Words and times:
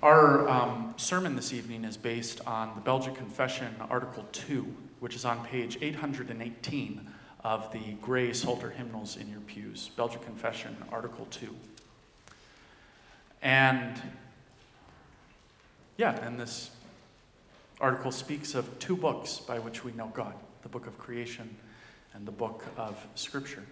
Our 0.00 0.48
um, 0.48 0.94
sermon 0.96 1.34
this 1.34 1.52
evening 1.52 1.82
is 1.82 1.96
based 1.96 2.40
on 2.46 2.72
the 2.76 2.80
Belgic 2.80 3.16
Confession, 3.16 3.74
Article 3.90 4.24
2, 4.30 4.64
which 5.00 5.16
is 5.16 5.24
on 5.24 5.44
page 5.44 5.76
818 5.80 7.04
of 7.42 7.72
the 7.72 7.94
gray 8.00 8.32
Psalter 8.32 8.70
hymnals 8.70 9.16
in 9.16 9.28
your 9.28 9.40
pews. 9.40 9.90
Belgic 9.96 10.24
Confession, 10.24 10.76
Article 10.92 11.26
2. 11.32 11.52
And 13.42 14.00
yeah, 15.96 16.24
and 16.24 16.38
this 16.38 16.70
article 17.80 18.12
speaks 18.12 18.54
of 18.54 18.78
two 18.78 18.96
books 18.96 19.38
by 19.38 19.58
which 19.58 19.82
we 19.82 19.90
know 19.92 20.12
God 20.14 20.34
the 20.62 20.68
book 20.68 20.86
of 20.86 20.96
creation 20.96 21.56
and 22.14 22.24
the 22.24 22.32
book 22.32 22.64
of 22.76 23.04
Scripture. 23.16 23.64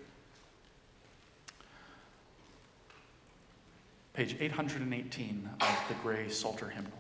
Page 4.16 4.34
818 4.40 5.50
of 5.60 5.78
the 5.88 5.94
Gray 5.96 6.30
Psalter 6.30 6.70
hymnal. 6.70 6.90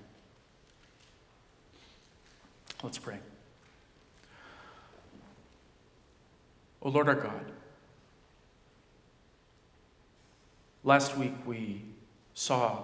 Let's 2.82 2.98
pray. 2.98 3.16
O 6.82 6.90
Lord 6.90 7.08
our 7.08 7.14
God, 7.14 7.52
last 10.84 11.16
week 11.16 11.32
we 11.46 11.80
saw 12.34 12.82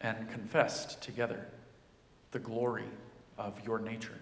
and 0.00 0.26
confessed 0.30 1.02
together 1.02 1.46
the 2.30 2.38
glory 2.38 2.88
of 3.36 3.52
your 3.66 3.78
nature, 3.80 4.18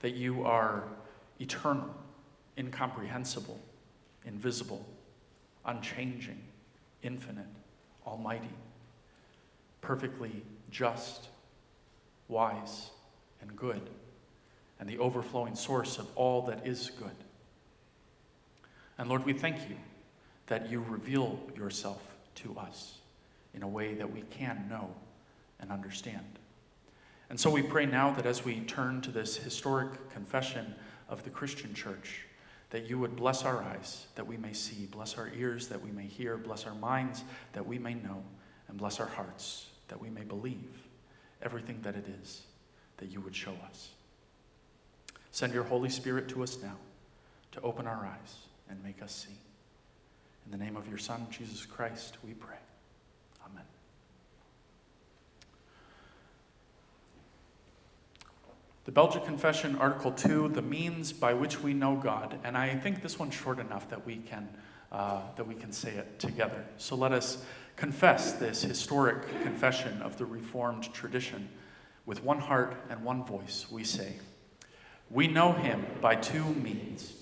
that 0.00 0.14
you 0.14 0.44
are 0.44 0.82
eternal, 1.38 1.94
incomprehensible, 2.58 3.60
invisible, 4.24 4.84
unchanging 5.64 6.42
infinite, 7.02 7.46
almighty, 8.06 8.50
perfectly 9.80 10.42
just, 10.70 11.28
wise, 12.28 12.90
and 13.40 13.54
good, 13.56 13.88
and 14.80 14.88
the 14.88 14.98
overflowing 14.98 15.54
source 15.54 15.98
of 15.98 16.06
all 16.16 16.42
that 16.42 16.66
is 16.66 16.90
good. 16.98 17.10
And 18.98 19.08
Lord, 19.08 19.24
we 19.24 19.32
thank 19.32 19.68
you 19.68 19.76
that 20.46 20.70
you 20.70 20.84
reveal 20.88 21.38
yourself 21.56 22.02
to 22.36 22.56
us 22.58 22.98
in 23.54 23.62
a 23.62 23.68
way 23.68 23.94
that 23.94 24.12
we 24.12 24.22
can 24.22 24.66
know 24.68 24.90
and 25.60 25.70
understand. 25.70 26.38
And 27.28 27.40
so 27.40 27.50
we 27.50 27.62
pray 27.62 27.86
now 27.86 28.12
that 28.12 28.26
as 28.26 28.44
we 28.44 28.60
turn 28.60 29.00
to 29.02 29.10
this 29.10 29.36
historic 29.36 30.10
confession 30.10 30.74
of 31.08 31.24
the 31.24 31.30
Christian 31.30 31.74
church, 31.74 32.25
that 32.70 32.88
you 32.88 32.98
would 32.98 33.16
bless 33.16 33.44
our 33.44 33.62
eyes 33.62 34.06
that 34.16 34.26
we 34.26 34.36
may 34.36 34.52
see, 34.52 34.86
bless 34.86 35.16
our 35.16 35.30
ears 35.36 35.68
that 35.68 35.82
we 35.82 35.90
may 35.90 36.06
hear, 36.06 36.36
bless 36.36 36.66
our 36.66 36.74
minds 36.74 37.22
that 37.52 37.66
we 37.66 37.78
may 37.78 37.94
know, 37.94 38.22
and 38.68 38.76
bless 38.76 39.00
our 39.00 39.06
hearts 39.06 39.66
that 39.88 40.00
we 40.00 40.10
may 40.10 40.22
believe 40.22 40.86
everything 41.42 41.78
that 41.82 41.94
it 41.94 42.06
is 42.20 42.42
that 42.96 43.10
you 43.10 43.20
would 43.20 43.36
show 43.36 43.54
us. 43.68 43.90
Send 45.30 45.52
your 45.52 45.64
Holy 45.64 45.90
Spirit 45.90 46.28
to 46.30 46.42
us 46.42 46.58
now 46.62 46.76
to 47.52 47.60
open 47.60 47.86
our 47.86 48.06
eyes 48.06 48.36
and 48.68 48.82
make 48.82 49.02
us 49.02 49.26
see. 49.26 49.38
In 50.46 50.50
the 50.50 50.64
name 50.64 50.76
of 50.76 50.88
your 50.88 50.98
Son, 50.98 51.26
Jesus 51.30 51.66
Christ, 51.66 52.16
we 52.24 52.32
pray. 52.32 52.56
Amen. 53.44 53.64
The 58.86 58.92
Belgic 58.92 59.24
Confession, 59.24 59.74
Article 59.78 60.12
2, 60.12 60.50
the 60.50 60.62
means 60.62 61.12
by 61.12 61.34
which 61.34 61.60
we 61.60 61.74
know 61.74 61.96
God. 61.96 62.38
And 62.44 62.56
I 62.56 62.76
think 62.76 63.02
this 63.02 63.18
one's 63.18 63.34
short 63.34 63.58
enough 63.58 63.90
that 63.90 64.06
we 64.06 64.18
can, 64.18 64.48
uh, 64.92 65.22
that 65.34 65.44
we 65.44 65.56
can 65.56 65.72
say 65.72 65.90
it 65.90 66.20
together. 66.20 66.64
So 66.76 66.94
let 66.94 67.10
us 67.10 67.44
confess 67.74 68.34
this 68.34 68.62
historic 68.62 69.28
confession 69.42 70.00
of 70.02 70.18
the 70.18 70.24
Reformed 70.24 70.94
tradition. 70.94 71.48
With 72.06 72.22
one 72.22 72.38
heart 72.38 72.76
and 72.88 73.02
one 73.02 73.24
voice, 73.24 73.66
we 73.72 73.82
say, 73.82 74.20
We 75.10 75.26
know 75.26 75.50
him 75.50 75.84
by 76.00 76.14
two 76.14 76.44
means. 76.44 77.12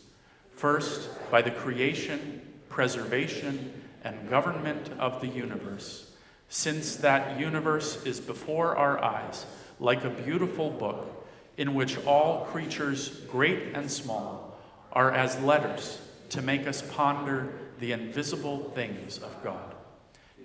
First, 0.52 1.08
by 1.30 1.40
the 1.40 1.50
creation, 1.50 2.42
preservation, 2.68 3.72
and 4.02 4.28
government 4.28 4.90
of 4.98 5.22
the 5.22 5.28
universe, 5.28 6.10
since 6.50 6.96
that 6.96 7.40
universe 7.40 8.04
is 8.04 8.20
before 8.20 8.76
our 8.76 9.02
eyes 9.02 9.46
like 9.80 10.04
a 10.04 10.10
beautiful 10.10 10.68
book 10.68 11.13
in 11.56 11.74
which 11.74 11.98
all 12.04 12.46
creatures, 12.46 13.20
great 13.30 13.74
and 13.74 13.90
small, 13.90 14.58
are 14.92 15.12
as 15.12 15.38
letters 15.40 16.00
to 16.30 16.42
make 16.42 16.66
us 16.66 16.82
ponder 16.82 17.52
the 17.78 17.92
invisible 17.92 18.70
things 18.74 19.18
of 19.18 19.42
God, 19.42 19.74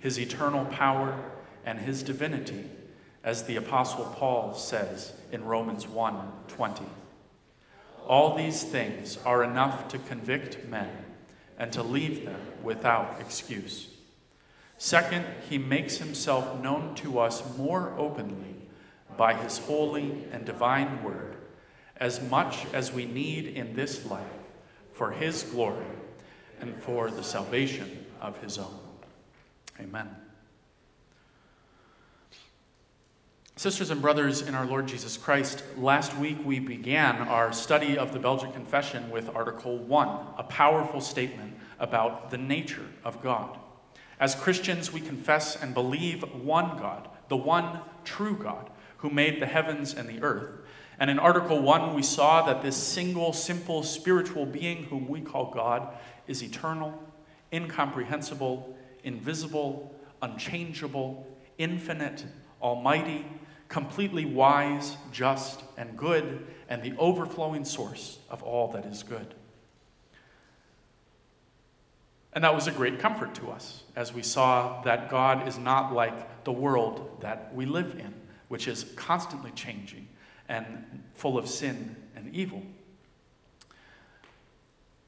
his 0.00 0.18
eternal 0.18 0.64
power 0.66 1.18
and 1.64 1.78
his 1.78 2.02
divinity, 2.02 2.64
as 3.22 3.44
the 3.44 3.56
apostle 3.56 4.04
Paul 4.16 4.54
says 4.54 5.12
in 5.30 5.44
Romans 5.44 5.86
1:20. 5.86 6.84
All 8.06 8.36
these 8.36 8.64
things 8.64 9.18
are 9.24 9.44
enough 9.44 9.88
to 9.88 9.98
convict 9.98 10.66
men 10.68 11.04
and 11.58 11.72
to 11.72 11.82
leave 11.82 12.24
them 12.24 12.40
without 12.62 13.20
excuse. 13.20 13.88
Second, 14.78 15.26
he 15.48 15.58
makes 15.58 15.98
himself 15.98 16.58
known 16.60 16.94
to 16.96 17.18
us 17.18 17.56
more 17.58 17.94
openly 17.98 18.59
by 19.20 19.34
his 19.34 19.58
holy 19.58 20.24
and 20.32 20.46
divine 20.46 21.02
word, 21.02 21.36
as 21.98 22.22
much 22.30 22.64
as 22.72 22.90
we 22.90 23.04
need 23.04 23.48
in 23.48 23.74
this 23.74 24.06
life 24.06 24.24
for 24.94 25.10
his 25.10 25.42
glory 25.42 25.84
and 26.58 26.74
for 26.82 27.10
the 27.10 27.22
salvation 27.22 28.06
of 28.18 28.40
his 28.40 28.56
own. 28.56 28.80
Amen. 29.78 30.08
Sisters 33.56 33.90
and 33.90 34.00
brothers 34.00 34.40
in 34.40 34.54
our 34.54 34.64
Lord 34.64 34.88
Jesus 34.88 35.18
Christ, 35.18 35.64
last 35.76 36.16
week 36.16 36.38
we 36.42 36.58
began 36.58 37.16
our 37.16 37.52
study 37.52 37.98
of 37.98 38.14
the 38.14 38.18
Belgic 38.18 38.54
Confession 38.54 39.10
with 39.10 39.28
Article 39.36 39.76
1, 39.76 40.08
a 40.38 40.44
powerful 40.44 41.02
statement 41.02 41.52
about 41.78 42.30
the 42.30 42.38
nature 42.38 42.86
of 43.04 43.22
God. 43.22 43.58
As 44.18 44.34
Christians, 44.34 44.94
we 44.94 45.00
confess 45.02 45.62
and 45.62 45.74
believe 45.74 46.22
one 46.22 46.78
God, 46.78 47.10
the 47.28 47.36
one 47.36 47.80
true 48.04 48.34
God, 48.34 48.70
who 49.00 49.10
made 49.10 49.40
the 49.40 49.46
heavens 49.46 49.94
and 49.94 50.08
the 50.08 50.22
earth. 50.22 50.48
And 50.98 51.10
in 51.10 51.18
Article 51.18 51.60
1, 51.60 51.94
we 51.94 52.02
saw 52.02 52.44
that 52.46 52.62
this 52.62 52.76
single, 52.76 53.32
simple, 53.32 53.82
spiritual 53.82 54.44
being, 54.44 54.84
whom 54.84 55.08
we 55.08 55.22
call 55.22 55.50
God, 55.50 55.88
is 56.26 56.42
eternal, 56.42 57.02
incomprehensible, 57.52 58.76
invisible, 59.02 59.94
unchangeable, 60.20 61.26
infinite, 61.56 62.26
almighty, 62.60 63.24
completely 63.68 64.26
wise, 64.26 64.96
just, 65.10 65.62
and 65.78 65.96
good, 65.96 66.46
and 66.68 66.82
the 66.82 66.92
overflowing 66.98 67.64
source 67.64 68.18
of 68.28 68.42
all 68.42 68.68
that 68.72 68.84
is 68.84 69.02
good. 69.02 69.34
And 72.34 72.44
that 72.44 72.54
was 72.54 72.66
a 72.66 72.72
great 72.72 72.98
comfort 72.98 73.34
to 73.36 73.50
us 73.50 73.82
as 73.96 74.12
we 74.12 74.22
saw 74.22 74.82
that 74.82 75.08
God 75.08 75.48
is 75.48 75.58
not 75.58 75.94
like 75.94 76.44
the 76.44 76.52
world 76.52 77.18
that 77.22 77.54
we 77.54 77.64
live 77.64 77.98
in 77.98 78.19
which 78.50 78.66
is 78.66 78.84
constantly 78.96 79.52
changing 79.52 80.08
and 80.48 81.04
full 81.14 81.38
of 81.38 81.48
sin 81.48 81.94
and 82.16 82.34
evil. 82.34 82.60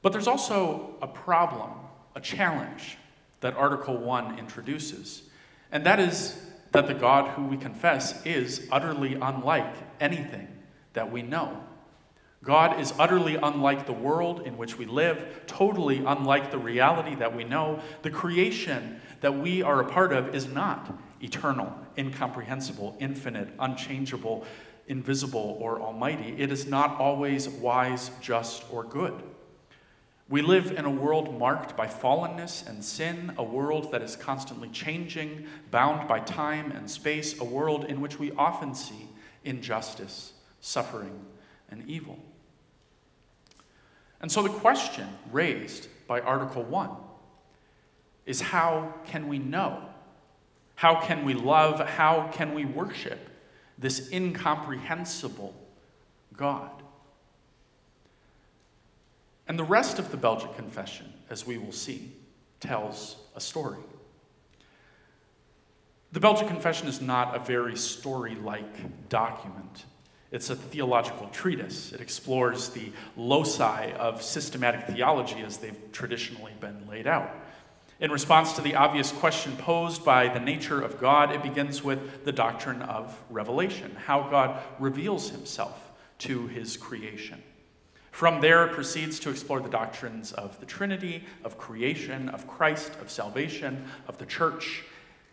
But 0.01 0.13
there's 0.13 0.27
also 0.27 0.95
a 1.01 1.07
problem, 1.07 1.71
a 2.15 2.21
challenge 2.21 2.97
that 3.41 3.53
Article 3.57 3.97
1 3.97 4.39
introduces, 4.39 5.23
and 5.73 5.85
that 5.85 5.99
is 5.99 6.41
that 6.71 6.87
the 6.87 6.93
God 6.93 7.31
who 7.31 7.45
we 7.45 7.57
confess 7.57 8.25
is 8.25 8.65
utterly 8.71 9.15
unlike 9.15 9.75
anything 9.99 10.47
that 10.93 11.11
we 11.11 11.21
know. 11.21 11.61
God 12.45 12.79
is 12.79 12.93
utterly 12.97 13.35
unlike 13.35 13.85
the 13.85 13.93
world 13.93 14.43
in 14.45 14.57
which 14.57 14.77
we 14.77 14.85
live, 14.85 15.41
totally 15.47 15.97
unlike 15.97 16.49
the 16.49 16.57
reality 16.57 17.15
that 17.15 17.35
we 17.35 17.43
know. 17.43 17.81
The 18.03 18.09
creation 18.09 19.01
that 19.19 19.37
we 19.37 19.61
are 19.61 19.81
a 19.81 19.85
part 19.85 20.13
of 20.13 20.33
is 20.33 20.47
not 20.47 20.97
eternal, 21.23 21.73
incomprehensible, 21.97 22.95
infinite, 22.99 23.47
unchangeable, 23.59 24.45
invisible, 24.87 25.57
or 25.59 25.81
almighty. 25.81 26.35
It 26.37 26.51
is 26.51 26.67
not 26.67 26.99
always 26.99 27.47
wise, 27.47 28.11
just, 28.21 28.65
or 28.71 28.83
good. 28.83 29.23
We 30.29 30.41
live 30.41 30.71
in 30.71 30.85
a 30.85 30.89
world 30.89 31.37
marked 31.37 31.77
by 31.77 31.87
fallenness 31.87 32.67
and 32.67 32.83
sin, 32.83 33.33
a 33.37 33.43
world 33.43 33.91
that 33.91 34.01
is 34.01 34.15
constantly 34.15 34.69
changing, 34.69 35.45
bound 35.69 36.07
by 36.07 36.19
time 36.19 36.71
and 36.71 36.89
space, 36.89 37.39
a 37.39 37.43
world 37.43 37.85
in 37.85 38.01
which 38.01 38.19
we 38.19 38.31
often 38.31 38.73
see 38.73 39.07
injustice, 39.43 40.33
suffering, 40.61 41.25
and 41.69 41.87
evil. 41.87 42.17
And 44.21 44.31
so 44.31 44.41
the 44.41 44.49
question 44.49 45.07
raised 45.31 45.87
by 46.07 46.21
Article 46.21 46.63
1 46.63 46.89
is 48.25 48.39
how 48.39 48.93
can 49.05 49.27
we 49.27 49.37
know 49.37 49.89
how 50.75 50.95
can 50.95 51.23
we 51.23 51.33
love? 51.33 51.79
How 51.79 52.29
can 52.33 52.53
we 52.53 52.65
worship 52.65 53.29
this 53.77 54.11
incomprehensible 54.11 55.53
God? 56.35 56.71
And 59.47 59.59
the 59.59 59.63
rest 59.63 59.99
of 59.99 60.11
the 60.11 60.17
Belgic 60.17 60.55
Confession, 60.55 61.11
as 61.29 61.45
we 61.45 61.57
will 61.57 61.71
see, 61.71 62.13
tells 62.59 63.17
a 63.35 63.41
story. 63.41 63.79
The 66.13 66.19
Belgic 66.19 66.47
Confession 66.47 66.87
is 66.87 67.01
not 67.01 67.35
a 67.35 67.39
very 67.39 67.75
story 67.75 68.35
like 68.35 69.09
document. 69.09 69.85
It's 70.31 70.49
a 70.49 70.55
theological 70.55 71.27
treatise. 71.27 71.91
It 71.91 72.01
explores 72.01 72.69
the 72.69 72.91
loci 73.17 73.91
of 73.93 74.23
systematic 74.23 74.87
theology 74.87 75.41
as 75.41 75.57
they've 75.57 75.77
traditionally 75.91 76.53
been 76.59 76.87
laid 76.87 77.05
out. 77.05 77.29
In 78.03 78.11
response 78.11 78.51
to 78.57 78.61
the 78.61 78.75
obvious 78.75 79.13
question 79.13 79.55
posed 79.55 80.03
by 80.03 80.27
the 80.27 80.41
nature 80.41 80.81
of 80.81 80.99
God, 80.99 81.31
it 81.31 81.41
begins 81.41 81.85
with 81.85 82.25
the 82.25 82.33
doctrine 82.33 82.81
of 82.81 83.17
revelation, 83.29 83.95
how 83.95 84.27
God 84.29 84.61
reveals 84.77 85.29
himself 85.29 85.89
to 86.17 86.47
his 86.47 86.75
creation. 86.75 87.41
From 88.11 88.41
there, 88.41 88.65
it 88.65 88.73
proceeds 88.73 89.21
to 89.21 89.29
explore 89.29 89.61
the 89.61 89.69
doctrines 89.69 90.33
of 90.33 90.59
the 90.59 90.65
Trinity, 90.65 91.23
of 91.45 91.57
creation, 91.57 92.27
of 92.27 92.45
Christ, 92.45 92.91
of 92.99 93.09
salvation, 93.09 93.85
of 94.09 94.17
the 94.17 94.25
church, 94.25 94.83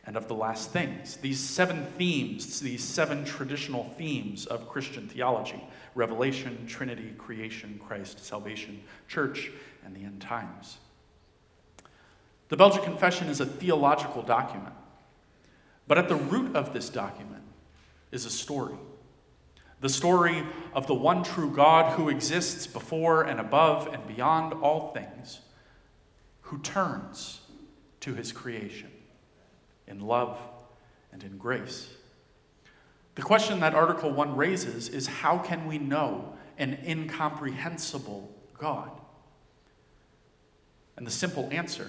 and 0.07 0.17
of 0.17 0.29
the 0.29 0.37
last 0.37 0.71
things. 0.71 1.17
These 1.17 1.41
seven 1.41 1.87
themes, 1.99 2.61
these 2.61 2.85
seven 2.85 3.25
traditional 3.25 3.93
themes 3.99 4.47
of 4.47 4.69
Christian 4.69 5.09
theology 5.09 5.61
revelation, 5.97 6.69
Trinity, 6.69 7.15
creation, 7.19 7.81
Christ, 7.85 8.25
salvation, 8.25 8.81
church, 9.09 9.51
and 9.85 9.93
the 9.93 10.05
end 10.05 10.21
times. 10.21 10.79
The 12.51 12.57
Belgic 12.57 12.83
Confession 12.83 13.29
is 13.29 13.41
a 13.41 13.47
theological 13.47 14.23
document, 14.23 14.75
but 15.87 15.99
at 15.99 16.09
the 16.09 16.17
root 16.17 16.57
of 16.57 16.73
this 16.73 16.89
document 16.89 17.45
is 18.11 18.25
a 18.25 18.31
story. 18.31 18.75
The 19.81 19.89
story 19.89 20.43
of 20.75 20.89
the 20.89 20.95
one 20.95 21.23
true 21.23 21.55
God 21.55 21.97
who 21.97 22.09
exists 22.09 22.67
before 22.67 23.23
and 23.23 23.39
above 23.39 23.87
and 23.93 24.05
beyond 24.07 24.53
all 24.53 24.93
things, 24.93 25.41
who 26.43 26.59
turns 26.59 27.41
to 28.01 28.15
his 28.15 28.33
creation 28.33 28.91
in 29.87 30.01
love 30.01 30.37
and 31.13 31.23
in 31.23 31.39
grace. 31.39 31.89
The 33.15 33.23
question 33.23 33.61
that 33.61 33.75
Article 33.75 34.11
1 34.11 34.35
raises 34.35 34.89
is 34.89 35.07
how 35.07 35.39
can 35.39 35.69
we 35.69 35.79
know 35.79 36.35
an 36.59 36.79
incomprehensible 36.85 38.29
God? 38.59 38.91
And 40.97 41.07
the 41.07 41.13
simple 41.13 41.49
answer, 41.53 41.89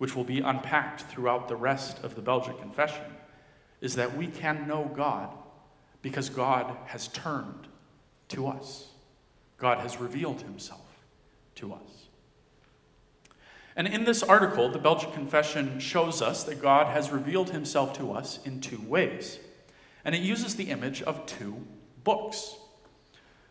which 0.00 0.16
will 0.16 0.24
be 0.24 0.40
unpacked 0.40 1.02
throughout 1.02 1.46
the 1.46 1.54
rest 1.54 2.02
of 2.02 2.14
the 2.14 2.22
Belgic 2.22 2.58
Confession, 2.58 3.04
is 3.82 3.96
that 3.96 4.16
we 4.16 4.26
can 4.26 4.66
know 4.66 4.90
God 4.96 5.28
because 6.00 6.30
God 6.30 6.74
has 6.86 7.08
turned 7.08 7.68
to 8.28 8.46
us. 8.46 8.88
God 9.58 9.76
has 9.80 9.98
revealed 9.98 10.40
himself 10.40 11.04
to 11.56 11.74
us. 11.74 12.06
And 13.76 13.86
in 13.86 14.04
this 14.04 14.22
article, 14.22 14.70
the 14.70 14.78
Belgic 14.78 15.12
Confession 15.12 15.78
shows 15.80 16.22
us 16.22 16.44
that 16.44 16.62
God 16.62 16.86
has 16.86 17.10
revealed 17.10 17.50
himself 17.50 17.92
to 17.98 18.12
us 18.12 18.40
in 18.46 18.62
two 18.62 18.80
ways. 18.80 19.38
And 20.02 20.14
it 20.14 20.22
uses 20.22 20.56
the 20.56 20.70
image 20.70 21.02
of 21.02 21.26
two 21.26 21.66
books. 22.04 22.56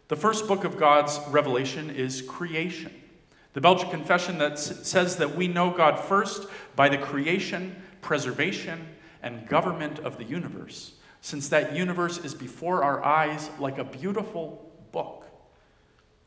The 0.07 0.15
first 0.15 0.47
book 0.47 0.63
of 0.63 0.79
God's 0.79 1.19
revelation 1.29 1.91
is 1.91 2.23
creation. 2.23 2.91
The 3.53 3.61
Belgic 3.61 3.89
Confession 3.89 4.37
that 4.37 4.59
says 4.59 5.17
that 5.17 5.35
we 5.35 5.47
know 5.47 5.71
God 5.71 5.99
first 5.99 6.47
by 6.75 6.89
the 6.89 6.97
creation, 6.97 7.75
preservation, 8.01 8.87
and 9.23 9.47
government 9.47 9.99
of 9.99 10.17
the 10.17 10.23
universe, 10.23 10.93
since 11.21 11.49
that 11.49 11.75
universe 11.75 12.19
is 12.19 12.33
before 12.33 12.83
our 12.83 13.03
eyes 13.03 13.49
like 13.59 13.77
a 13.77 13.83
beautiful 13.83 14.71
book 14.91 15.25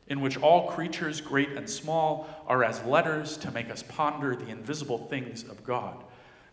in 0.07 0.21
which 0.21 0.37
all 0.37 0.69
creatures, 0.71 1.21
great 1.21 1.49
and 1.51 1.69
small, 1.69 2.27
are 2.47 2.63
as 2.63 2.83
letters 2.83 3.37
to 3.37 3.51
make 3.51 3.69
us 3.69 3.83
ponder 3.83 4.35
the 4.35 4.47
invisible 4.49 4.97
things 4.97 5.43
of 5.43 5.63
God, 5.63 6.03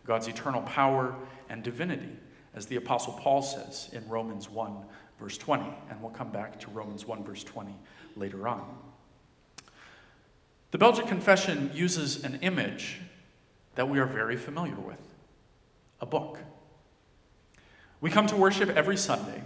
God's 0.07 0.29
eternal 0.29 0.63
power 0.63 1.15
and 1.49 1.63
divinity, 1.63 2.17
as 2.55 2.67
the 2.67 2.77
Apostle 2.77 3.15
Paul 3.15 3.43
says 3.43 3.91
in 3.93 4.09
Romans 4.09 4.49
1, 4.49 4.73
verse 5.19 5.37
20. 5.37 5.65
And 5.91 6.01
we'll 6.01 6.13
come 6.13 6.31
back 6.31 6.61
to 6.61 6.71
Romans 6.71 7.07
1, 7.07 7.25
verse 7.25 7.45
20 7.45 7.75
later 8.17 8.47
on. 8.47 8.77
The 10.71 10.79
Belgic 10.79 11.09
Confession 11.09 11.71
uses 11.75 12.23
an 12.23 12.39
image 12.43 13.01
that 13.75 13.89
we 13.89 13.99
are 13.99 14.07
very 14.07 14.37
familiar 14.37 14.77
with 14.77 15.01
a 16.01 16.07
book. 16.07 16.39
We 18.01 18.11
come 18.11 18.27
to 18.29 18.37
worship 18.37 18.69
every 18.71 18.97
Sunday 18.97 19.43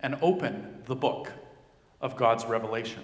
and 0.00 0.16
open 0.22 0.82
the 0.86 0.94
book 0.94 1.32
of 2.00 2.16
God's 2.16 2.44
revelation. 2.44 3.02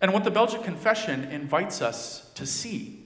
And 0.00 0.12
what 0.12 0.24
the 0.24 0.30
Belgic 0.30 0.62
Confession 0.62 1.24
invites 1.24 1.82
us 1.82 2.30
to 2.34 2.46
see 2.46 3.04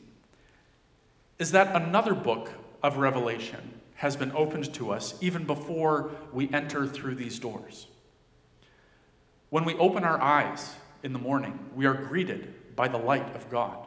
is 1.38 1.50
that 1.52 1.74
another 1.74 2.14
book 2.14 2.50
of 2.82 2.98
Revelation 2.98 3.80
has 3.94 4.16
been 4.16 4.32
opened 4.32 4.72
to 4.74 4.90
us 4.90 5.14
even 5.20 5.44
before 5.44 6.10
we 6.32 6.52
enter 6.52 6.86
through 6.86 7.14
these 7.14 7.38
doors. 7.38 7.86
When 9.50 9.64
we 9.64 9.74
open 9.74 10.04
our 10.04 10.20
eyes 10.20 10.74
in 11.04 11.12
the 11.12 11.18
morning, 11.18 11.56
we 11.76 11.86
are 11.86 11.94
greeted 11.94 12.74
by 12.74 12.88
the 12.88 12.98
light 12.98 13.36
of 13.36 13.48
God. 13.50 13.86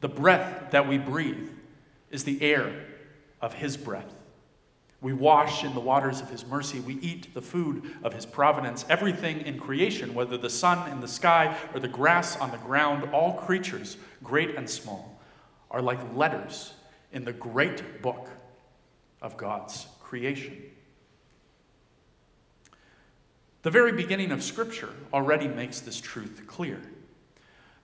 The 0.00 0.08
breath 0.08 0.72
that 0.72 0.88
we 0.88 0.98
breathe 0.98 1.50
is 2.10 2.24
the 2.24 2.42
air 2.42 2.86
of 3.40 3.54
His 3.54 3.76
breath. 3.76 4.12
We 5.04 5.12
wash 5.12 5.64
in 5.64 5.74
the 5.74 5.80
waters 5.80 6.22
of 6.22 6.30
his 6.30 6.46
mercy. 6.46 6.80
We 6.80 6.94
eat 6.94 7.34
the 7.34 7.42
food 7.42 7.94
of 8.02 8.14
his 8.14 8.24
providence. 8.24 8.86
Everything 8.88 9.42
in 9.42 9.58
creation, 9.58 10.14
whether 10.14 10.38
the 10.38 10.48
sun 10.48 10.90
in 10.90 11.02
the 11.02 11.08
sky 11.08 11.58
or 11.74 11.80
the 11.80 11.88
grass 11.88 12.38
on 12.38 12.50
the 12.50 12.56
ground, 12.56 13.10
all 13.12 13.34
creatures, 13.34 13.98
great 14.22 14.54
and 14.54 14.68
small, 14.68 15.20
are 15.70 15.82
like 15.82 15.98
letters 16.16 16.72
in 17.12 17.26
the 17.26 17.34
great 17.34 18.00
book 18.00 18.30
of 19.20 19.36
God's 19.36 19.86
creation. 20.00 20.56
The 23.64 23.70
very 23.70 23.92
beginning 23.92 24.30
of 24.30 24.42
Scripture 24.42 24.90
already 25.10 25.48
makes 25.48 25.80
this 25.80 25.98
truth 25.98 26.42
clear. 26.46 26.82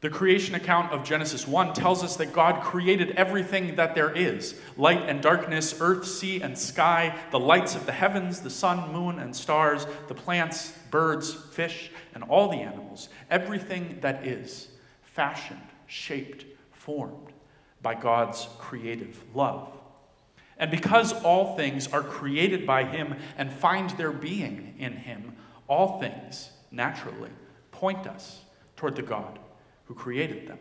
The 0.03 0.11
creation 0.11 0.55
account 0.55 0.93
of 0.93 1.05
Genesis 1.05 1.49
1 1.49 1.73
tells 1.73 2.05
us 2.05 2.17
that 2.17 2.35
God 2.35 2.63
created 2.63 3.13
everything 3.13 3.77
that 3.77 3.95
there 3.95 4.11
is 4.11 4.61
light 4.77 5.09
and 5.09 5.23
darkness, 5.23 5.75
earth, 5.81 6.07
sea, 6.07 6.43
and 6.43 6.57
sky, 6.57 7.19
the 7.31 7.41
lights 7.41 7.77
of 7.77 7.87
the 7.87 7.93
heavens, 7.93 8.41
the 8.41 8.51
sun, 8.51 8.93
moon, 8.93 9.19
and 9.19 9.35
stars, 9.35 9.87
the 10.09 10.15
plants, 10.15 10.73
birds, 10.91 11.33
fish, 11.33 11.91
and 12.15 12.25
all 12.25 12.51
the 12.51 12.59
animals. 12.59 13.09
Everything 13.31 13.97
that 14.03 14.27
is 14.27 14.69
fashioned, 15.01 15.67
shaped, 15.87 16.45
formed 16.73 17.33
by 17.81 17.95
God's 17.95 18.49
creative 18.59 19.19
love. 19.35 19.73
And 20.59 20.71
because 20.71 21.15
all 21.23 21.57
things 21.57 21.89
are 21.89 22.03
created 22.03 22.67
by 22.67 22.85
Him 22.85 23.15
and 23.39 23.51
find 23.51 23.89
their 23.91 24.13
being 24.13 24.75
in 24.79 24.93
Him, 24.93 25.37
all 25.71 26.01
things 26.01 26.51
naturally 26.73 27.31
point 27.71 28.07
us 28.07 28.41
toward 28.77 28.97
the 28.97 29.03
God 29.03 29.39
who 29.87 29.95
created 29.95 30.49
them. 30.49 30.59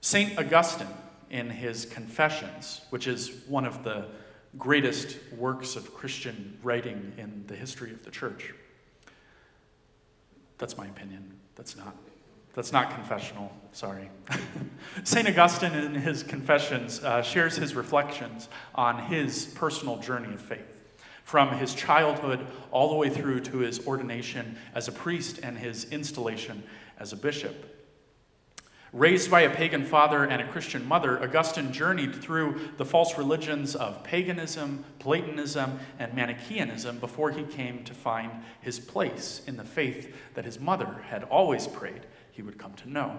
St. 0.00 0.38
Augustine, 0.38 0.88
in 1.30 1.50
his 1.50 1.86
Confessions, 1.86 2.82
which 2.90 3.06
is 3.06 3.32
one 3.48 3.64
of 3.64 3.82
the 3.82 4.06
greatest 4.58 5.18
works 5.36 5.74
of 5.74 5.92
Christian 5.94 6.56
writing 6.62 7.12
in 7.16 7.44
the 7.46 7.56
history 7.56 7.90
of 7.90 8.04
the 8.04 8.10
church, 8.10 8.54
that's 10.58 10.76
my 10.76 10.86
opinion. 10.86 11.32
That's 11.56 11.76
not. 11.76 11.96
That's 12.54 12.72
not 12.72 12.90
confessional, 12.90 13.54
sorry. 13.72 14.08
St. 15.04 15.28
Augustine, 15.28 15.74
in 15.74 15.94
his 15.94 16.22
Confessions, 16.22 17.04
uh, 17.04 17.20
shares 17.20 17.56
his 17.56 17.74
reflections 17.74 18.48
on 18.74 18.98
his 18.98 19.44
personal 19.44 19.98
journey 19.98 20.32
of 20.32 20.40
faith 20.40 20.75
from 21.26 21.50
his 21.58 21.74
childhood 21.74 22.46
all 22.70 22.88
the 22.88 22.94
way 22.94 23.10
through 23.10 23.40
to 23.40 23.58
his 23.58 23.84
ordination 23.84 24.56
as 24.76 24.86
a 24.86 24.92
priest 24.92 25.40
and 25.42 25.58
his 25.58 25.90
installation 25.90 26.62
as 27.00 27.12
a 27.12 27.16
bishop. 27.16 27.84
Raised 28.92 29.28
by 29.28 29.40
a 29.40 29.50
pagan 29.50 29.84
father 29.84 30.22
and 30.22 30.40
a 30.40 30.46
Christian 30.46 30.86
mother, 30.86 31.20
Augustine 31.20 31.72
journeyed 31.72 32.14
through 32.14 32.70
the 32.76 32.84
false 32.84 33.18
religions 33.18 33.74
of 33.74 34.04
paganism, 34.04 34.84
Platonism, 35.00 35.80
and 35.98 36.14
Manichaeanism 36.14 37.00
before 37.00 37.32
he 37.32 37.42
came 37.42 37.82
to 37.82 37.92
find 37.92 38.30
his 38.60 38.78
place 38.78 39.42
in 39.48 39.56
the 39.56 39.64
faith 39.64 40.14
that 40.34 40.44
his 40.44 40.60
mother 40.60 41.02
had 41.08 41.24
always 41.24 41.66
prayed 41.66 42.06
he 42.30 42.42
would 42.42 42.56
come 42.56 42.74
to 42.74 42.88
know. 42.88 43.18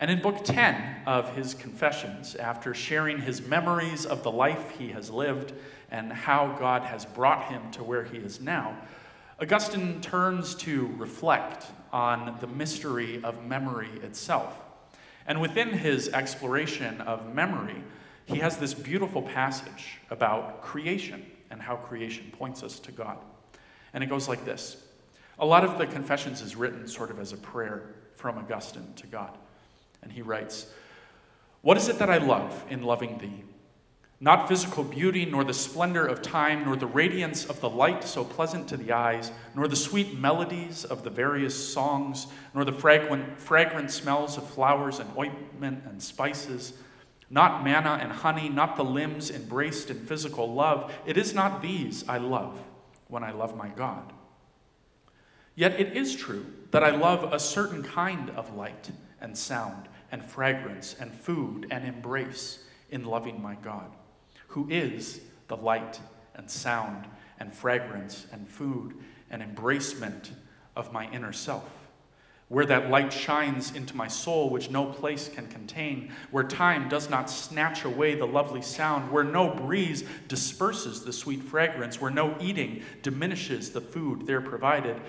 And 0.00 0.10
in 0.10 0.22
Book 0.22 0.44
10 0.44 1.02
of 1.04 1.36
his 1.36 1.52
Confessions, 1.52 2.34
after 2.34 2.72
sharing 2.72 3.18
his 3.18 3.46
memories 3.46 4.06
of 4.06 4.22
the 4.22 4.30
life 4.30 4.70
he 4.78 4.88
has 4.92 5.10
lived 5.10 5.52
and 5.90 6.10
how 6.10 6.56
God 6.58 6.84
has 6.84 7.04
brought 7.04 7.50
him 7.50 7.70
to 7.72 7.84
where 7.84 8.04
he 8.04 8.16
is 8.16 8.40
now, 8.40 8.78
Augustine 9.38 10.00
turns 10.00 10.54
to 10.54 10.86
reflect 10.96 11.66
on 11.92 12.38
the 12.40 12.46
mystery 12.46 13.22
of 13.22 13.44
memory 13.44 13.90
itself. 14.02 14.56
And 15.26 15.38
within 15.38 15.68
his 15.68 16.08
exploration 16.08 17.02
of 17.02 17.34
memory, 17.34 17.84
he 18.24 18.38
has 18.38 18.56
this 18.56 18.72
beautiful 18.72 19.20
passage 19.20 19.98
about 20.08 20.62
creation 20.62 21.26
and 21.50 21.60
how 21.60 21.76
creation 21.76 22.32
points 22.32 22.62
us 22.62 22.80
to 22.80 22.92
God. 22.92 23.18
And 23.92 24.02
it 24.02 24.08
goes 24.08 24.28
like 24.28 24.46
this 24.46 24.82
A 25.38 25.44
lot 25.44 25.62
of 25.62 25.76
the 25.76 25.86
Confessions 25.86 26.40
is 26.40 26.56
written 26.56 26.88
sort 26.88 27.10
of 27.10 27.18
as 27.20 27.34
a 27.34 27.36
prayer 27.36 27.96
from 28.14 28.38
Augustine 28.38 28.94
to 28.96 29.06
God. 29.06 29.36
And 30.02 30.12
he 30.12 30.22
writes, 30.22 30.66
What 31.62 31.76
is 31.76 31.88
it 31.88 31.98
that 31.98 32.10
I 32.10 32.18
love 32.18 32.64
in 32.68 32.82
loving 32.82 33.18
thee? 33.18 33.44
Not 34.22 34.48
physical 34.48 34.84
beauty, 34.84 35.24
nor 35.24 35.44
the 35.44 35.54
splendor 35.54 36.04
of 36.04 36.20
time, 36.20 36.66
nor 36.66 36.76
the 36.76 36.86
radiance 36.86 37.46
of 37.46 37.60
the 37.60 37.70
light 37.70 38.04
so 38.04 38.22
pleasant 38.22 38.68
to 38.68 38.76
the 38.76 38.92
eyes, 38.92 39.32
nor 39.54 39.66
the 39.66 39.76
sweet 39.76 40.18
melodies 40.18 40.84
of 40.84 41.04
the 41.04 41.10
various 41.10 41.72
songs, 41.72 42.26
nor 42.54 42.66
the 42.66 42.72
fragrant, 42.72 43.40
fragrant 43.40 43.90
smells 43.90 44.36
of 44.36 44.46
flowers 44.46 44.98
and 44.98 45.10
ointment 45.16 45.84
and 45.86 46.02
spices, 46.02 46.74
not 47.30 47.64
manna 47.64 47.98
and 48.02 48.12
honey, 48.12 48.50
not 48.50 48.76
the 48.76 48.84
limbs 48.84 49.30
embraced 49.30 49.88
in 49.88 50.04
physical 50.04 50.52
love. 50.52 50.92
It 51.06 51.16
is 51.16 51.32
not 51.32 51.62
these 51.62 52.06
I 52.06 52.18
love 52.18 52.58
when 53.08 53.24
I 53.24 53.30
love 53.30 53.56
my 53.56 53.68
God. 53.68 54.12
Yet 55.54 55.80
it 55.80 55.96
is 55.96 56.14
true 56.14 56.44
that 56.72 56.84
I 56.84 56.90
love 56.90 57.32
a 57.32 57.38
certain 57.38 57.82
kind 57.82 58.28
of 58.30 58.54
light 58.54 58.90
and 59.20 59.36
sound 59.36 59.88
and 60.12 60.24
fragrance 60.24 60.96
and 60.98 61.12
food 61.12 61.66
and 61.70 61.86
embrace 61.86 62.64
in 62.90 63.04
loving 63.04 63.40
my 63.40 63.54
God 63.56 63.90
who 64.50 64.66
is 64.68 65.20
the 65.48 65.56
light 65.56 66.00
and 66.34 66.50
sound 66.50 67.06
and 67.38 67.54
fragrance 67.54 68.26
and 68.32 68.48
food 68.48 68.94
and 69.30 69.42
embracement 69.42 70.30
of 70.76 70.92
my 70.92 71.10
inner 71.10 71.32
self. 71.32 71.70
Where 72.48 72.66
that 72.66 72.90
light 72.90 73.12
shines 73.12 73.76
into 73.76 73.96
my 73.96 74.08
soul, 74.08 74.50
which 74.50 74.70
no 74.70 74.86
place 74.86 75.28
can 75.32 75.46
contain, 75.46 76.10
where 76.32 76.42
time 76.42 76.88
does 76.88 77.08
not 77.08 77.30
snatch 77.30 77.84
away 77.84 78.16
the 78.16 78.26
lovely 78.26 78.60
sound, 78.60 79.12
where 79.12 79.22
no 79.22 79.54
breeze 79.54 80.02
disperses 80.26 81.04
the 81.04 81.12
sweet 81.12 81.44
fragrance, 81.44 82.00
where 82.00 82.10
no 82.10 82.36
eating 82.40 82.82
diminishes 83.02 83.70
the 83.70 83.80
food 83.80 84.26
there 84.26 84.40
provided, 84.40 85.00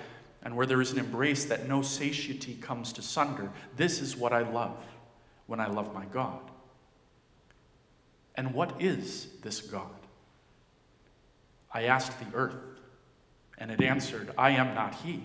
and 0.44 0.56
where 0.56 0.66
there 0.66 0.82
is 0.82 0.92
an 0.92 1.00
embrace 1.00 1.46
that 1.46 1.68
no 1.68 1.82
satiety 1.82 2.56
comes 2.56 2.94
to 2.94 3.02
sunder. 3.02 3.50
This 3.76 4.02
is 4.02 4.18
what 4.18 4.34
I 4.34 4.42
love 4.42 4.78
when 5.48 5.60
I 5.60 5.68
love 5.68 5.94
my 5.94 6.06
God. 6.06 6.40
And 8.36 8.54
what 8.54 8.82
is 8.82 9.28
this 9.44 9.62
God? 9.62 9.90
I 11.74 11.84
asked 11.84 12.20
the 12.20 12.38
earth, 12.38 12.56
and 13.58 13.72
it 13.72 13.82
answered, 13.82 14.32
I 14.38 14.52
am 14.52 14.74
not 14.74 14.96
he. 14.96 15.24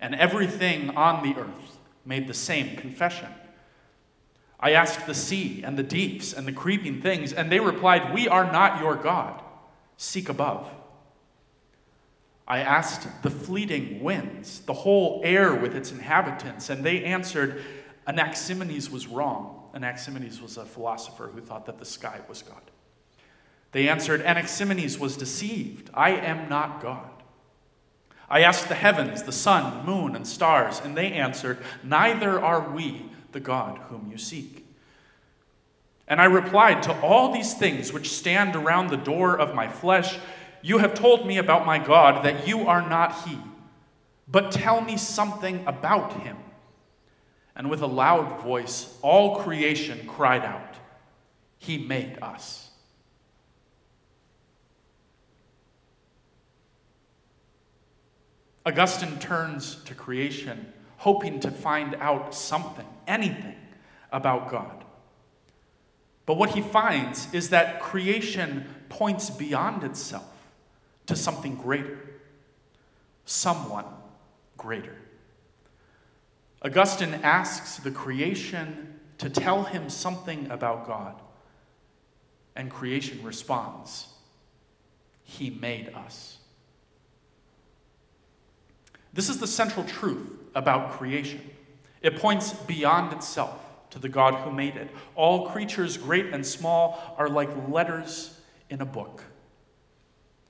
And 0.00 0.14
everything 0.14 0.90
on 0.90 1.22
the 1.22 1.38
earth 1.38 1.78
made 2.04 2.26
the 2.26 2.34
same 2.34 2.76
confession. 2.76 3.28
I 4.58 4.72
asked 4.72 5.06
the 5.06 5.14
sea 5.14 5.62
and 5.64 5.78
the 5.78 5.82
deeps 5.82 6.32
and 6.32 6.46
the 6.46 6.52
creeping 6.52 7.00
things, 7.00 7.32
and 7.32 7.50
they 7.50 7.60
replied, 7.60 8.14
We 8.14 8.28
are 8.28 8.50
not 8.50 8.80
your 8.80 8.94
God. 8.94 9.42
Seek 9.96 10.28
above. 10.28 10.70
I 12.50 12.62
asked 12.62 13.06
the 13.22 13.30
fleeting 13.30 14.02
winds, 14.02 14.58
the 14.62 14.72
whole 14.72 15.20
air 15.22 15.54
with 15.54 15.76
its 15.76 15.92
inhabitants, 15.92 16.68
and 16.68 16.82
they 16.82 17.04
answered, 17.04 17.62
Anaximenes 18.08 18.90
was 18.90 19.06
wrong. 19.06 19.70
Anaximenes 19.72 20.42
was 20.42 20.56
a 20.56 20.64
philosopher 20.64 21.30
who 21.32 21.40
thought 21.40 21.66
that 21.66 21.78
the 21.78 21.84
sky 21.84 22.18
was 22.28 22.42
God. 22.42 22.60
They 23.70 23.88
answered, 23.88 24.20
Anaximenes 24.22 24.98
was 24.98 25.16
deceived. 25.16 25.90
I 25.94 26.10
am 26.10 26.48
not 26.48 26.82
God. 26.82 27.22
I 28.28 28.40
asked 28.40 28.66
the 28.66 28.74
heavens, 28.74 29.22
the 29.22 29.30
sun, 29.30 29.86
moon, 29.86 30.16
and 30.16 30.26
stars, 30.26 30.80
and 30.82 30.96
they 30.96 31.12
answered, 31.12 31.58
Neither 31.84 32.40
are 32.40 32.68
we 32.68 33.12
the 33.30 33.38
God 33.38 33.78
whom 33.90 34.08
you 34.10 34.18
seek. 34.18 34.66
And 36.08 36.20
I 36.20 36.24
replied, 36.24 36.82
To 36.82 37.00
all 37.00 37.32
these 37.32 37.54
things 37.54 37.92
which 37.92 38.10
stand 38.10 38.56
around 38.56 38.90
the 38.90 38.96
door 38.96 39.38
of 39.38 39.54
my 39.54 39.68
flesh, 39.68 40.18
you 40.62 40.78
have 40.78 40.94
told 40.94 41.26
me 41.26 41.38
about 41.38 41.66
my 41.66 41.78
God 41.78 42.24
that 42.24 42.46
you 42.46 42.68
are 42.68 42.86
not 42.86 43.26
he. 43.26 43.38
But 44.28 44.52
tell 44.52 44.80
me 44.80 44.96
something 44.96 45.64
about 45.66 46.12
him. 46.22 46.36
And 47.56 47.68
with 47.68 47.82
a 47.82 47.86
loud 47.86 48.40
voice, 48.42 48.96
all 49.02 49.40
creation 49.40 50.06
cried 50.06 50.44
out, 50.44 50.76
He 51.58 51.78
made 51.78 52.18
us. 52.22 52.70
Augustine 58.64 59.18
turns 59.18 59.82
to 59.84 59.94
creation, 59.94 60.72
hoping 60.98 61.40
to 61.40 61.50
find 61.50 61.94
out 61.96 62.34
something, 62.34 62.86
anything 63.06 63.56
about 64.12 64.50
God. 64.50 64.84
But 66.26 66.36
what 66.36 66.50
he 66.50 66.60
finds 66.60 67.32
is 67.34 67.50
that 67.50 67.80
creation 67.80 68.72
points 68.88 69.30
beyond 69.30 69.82
itself 69.82 70.39
to 71.10 71.16
something 71.16 71.56
greater, 71.56 71.98
someone 73.24 73.84
greater. 74.56 74.94
Augustine 76.62 77.14
asks 77.24 77.78
the 77.78 77.90
creation 77.90 79.00
to 79.18 79.28
tell 79.28 79.64
him 79.64 79.90
something 79.90 80.48
about 80.52 80.86
God, 80.86 81.20
and 82.54 82.70
creation 82.70 83.20
responds 83.24 84.06
He 85.24 85.50
made 85.50 85.92
us. 85.96 86.38
This 89.12 89.28
is 89.28 89.40
the 89.40 89.48
central 89.48 89.84
truth 89.84 90.30
about 90.54 90.92
creation. 90.92 91.40
It 92.02 92.18
points 92.18 92.52
beyond 92.52 93.12
itself 93.12 93.58
to 93.90 93.98
the 93.98 94.08
God 94.08 94.34
who 94.44 94.52
made 94.52 94.76
it. 94.76 94.88
All 95.16 95.48
creatures, 95.48 95.96
great 95.96 96.26
and 96.26 96.46
small, 96.46 97.16
are 97.18 97.28
like 97.28 97.50
letters 97.68 98.38
in 98.68 98.80
a 98.80 98.86
book 98.86 99.24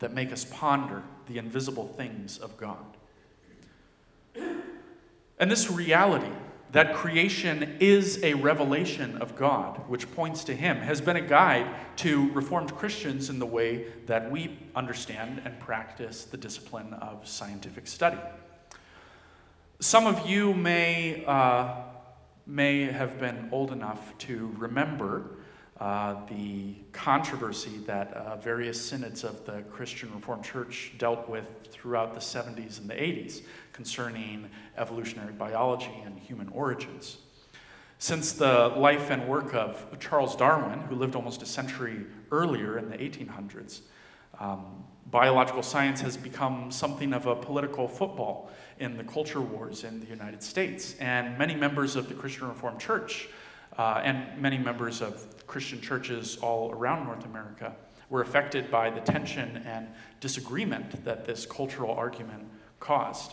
that 0.01 0.13
make 0.13 0.33
us 0.33 0.45
ponder 0.45 1.03
the 1.27 1.39
invisible 1.39 1.87
things 1.87 2.39
of 2.39 2.57
God. 2.57 2.85
And 5.39 5.51
this 5.51 5.71
reality, 5.71 6.33
that 6.73 6.95
creation 6.95 7.77
is 7.81 8.23
a 8.23 8.35
revelation 8.35 9.17
of 9.19 9.37
God, 9.37 9.89
which 9.89 10.11
points 10.15 10.45
to 10.45 10.55
Him, 10.55 10.79
has 10.79 11.01
been 11.01 11.17
a 11.17 11.21
guide 11.21 11.67
to 11.97 12.31
Reformed 12.33 12.75
Christians 12.75 13.31
in 13.31 13.39
the 13.39 13.47
way 13.47 13.87
that 14.07 14.31
we 14.31 14.59
understand 14.77 15.43
and 15.45 15.59
practice 15.61 16.25
the 16.25 16.37
discipline 16.37 16.93
of 16.95 17.27
scientific 17.27 17.87
study. 17.87 18.19
Some 19.81 20.07
of 20.07 20.29
you 20.29 20.53
may, 20.53 21.25
uh, 21.27 21.75
may 22.47 22.85
have 22.85 23.19
been 23.19 23.49
old 23.51 23.73
enough 23.73 24.17
to 24.19 24.55
remember 24.59 25.25
uh, 25.81 26.15
the 26.29 26.75
controversy 26.93 27.79
that 27.87 28.13
uh, 28.13 28.37
various 28.37 28.81
synods 28.81 29.25
of 29.25 29.47
the 29.47 29.63
Christian 29.73 30.13
Reformed 30.15 30.45
Church 30.45 30.93
dealt 30.99 31.27
with 31.27 31.47
throughout 31.71 32.13
the 32.13 32.21
70s 32.21 32.79
and 32.79 32.91
the 32.91 32.95
80s 32.95 33.43
concerning 33.73 34.51
evolutionary 34.77 35.33
biology 35.33 36.03
and 36.05 36.19
human 36.19 36.49
origins. 36.49 37.17
Since 37.99 38.33
the 38.33 38.69
life 38.77 39.11
and 39.11 39.27
work 39.27 39.55
of 39.55 39.99
Charles 39.99 40.37
Darwin, 40.37 40.81
who 40.81 40.97
lived 40.97 41.17
almost 41.17 41.41
a 41.41 41.47
century 41.47 42.05
earlier 42.31 42.79
in 42.79 42.91
the 42.91 42.99
1800s, 42.99 43.81
um, 44.39 44.85
biological 45.11 45.63
science 45.63 46.01
has 46.03 46.17
become 46.17 46.71
something 46.71 47.15
of 47.15 47.27
a 47.27 47.35
political 47.35 47.89
football 47.89 48.51
in 48.79 48.97
the 48.97 49.05
culture 49.05 49.41
wars 49.41 49.85
in 49.85 50.01
the 50.01 50.07
United 50.07 50.43
States. 50.43 50.95
And 51.01 51.39
many 51.39 51.55
members 51.55 51.97
of 51.97 52.09
the 52.09 52.15
Christian 52.15 52.49
Reformed 52.49 52.81
Church 52.81 53.29
uh, 53.79 54.01
and 54.05 54.41
many 54.41 54.59
members 54.59 55.01
of 55.01 55.47
Christian 55.47 55.81
churches 55.81 56.39
all 56.39 56.73
around 56.73 57.05
North 57.05 57.25
America 57.25 57.75
were 58.09 58.23
affected 58.23 58.71
by 58.71 58.91
the 58.91 59.01
tension 59.01 59.63
and 59.67 59.89
disagreement 60.21 61.05
that 61.05 61.25
this 61.25 61.47
cultural 61.47 61.93
argument 61.93 62.45
caused. 62.81 63.33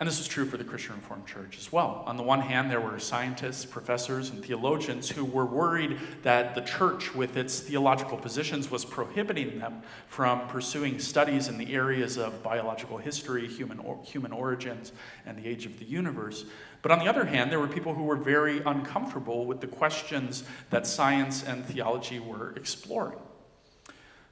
And 0.00 0.08
this 0.08 0.16
was 0.16 0.28
true 0.28 0.46
for 0.46 0.56
the 0.56 0.64
Christian 0.64 0.94
Reformed 0.96 1.26
Church 1.26 1.58
as 1.58 1.70
well. 1.70 2.02
On 2.06 2.16
the 2.16 2.22
one 2.22 2.40
hand, 2.40 2.70
there 2.70 2.80
were 2.80 2.98
scientists, 2.98 3.66
professors, 3.66 4.30
and 4.30 4.42
theologians 4.42 5.10
who 5.10 5.26
were 5.26 5.44
worried 5.44 5.98
that 6.22 6.54
the 6.54 6.62
church, 6.62 7.14
with 7.14 7.36
its 7.36 7.60
theological 7.60 8.16
positions, 8.16 8.70
was 8.70 8.82
prohibiting 8.82 9.58
them 9.58 9.82
from 10.08 10.48
pursuing 10.48 10.98
studies 10.98 11.48
in 11.48 11.58
the 11.58 11.74
areas 11.74 12.16
of 12.16 12.42
biological 12.42 12.96
history, 12.96 13.46
human, 13.46 13.78
or, 13.80 14.02
human 14.02 14.32
origins, 14.32 14.92
and 15.26 15.36
the 15.36 15.46
age 15.46 15.66
of 15.66 15.78
the 15.78 15.84
universe. 15.84 16.46
But 16.80 16.92
on 16.92 16.98
the 16.98 17.06
other 17.06 17.26
hand, 17.26 17.52
there 17.52 17.60
were 17.60 17.68
people 17.68 17.92
who 17.92 18.04
were 18.04 18.16
very 18.16 18.62
uncomfortable 18.64 19.44
with 19.44 19.60
the 19.60 19.66
questions 19.66 20.44
that 20.70 20.86
science 20.86 21.44
and 21.44 21.62
theology 21.66 22.20
were 22.20 22.54
exploring. 22.56 23.18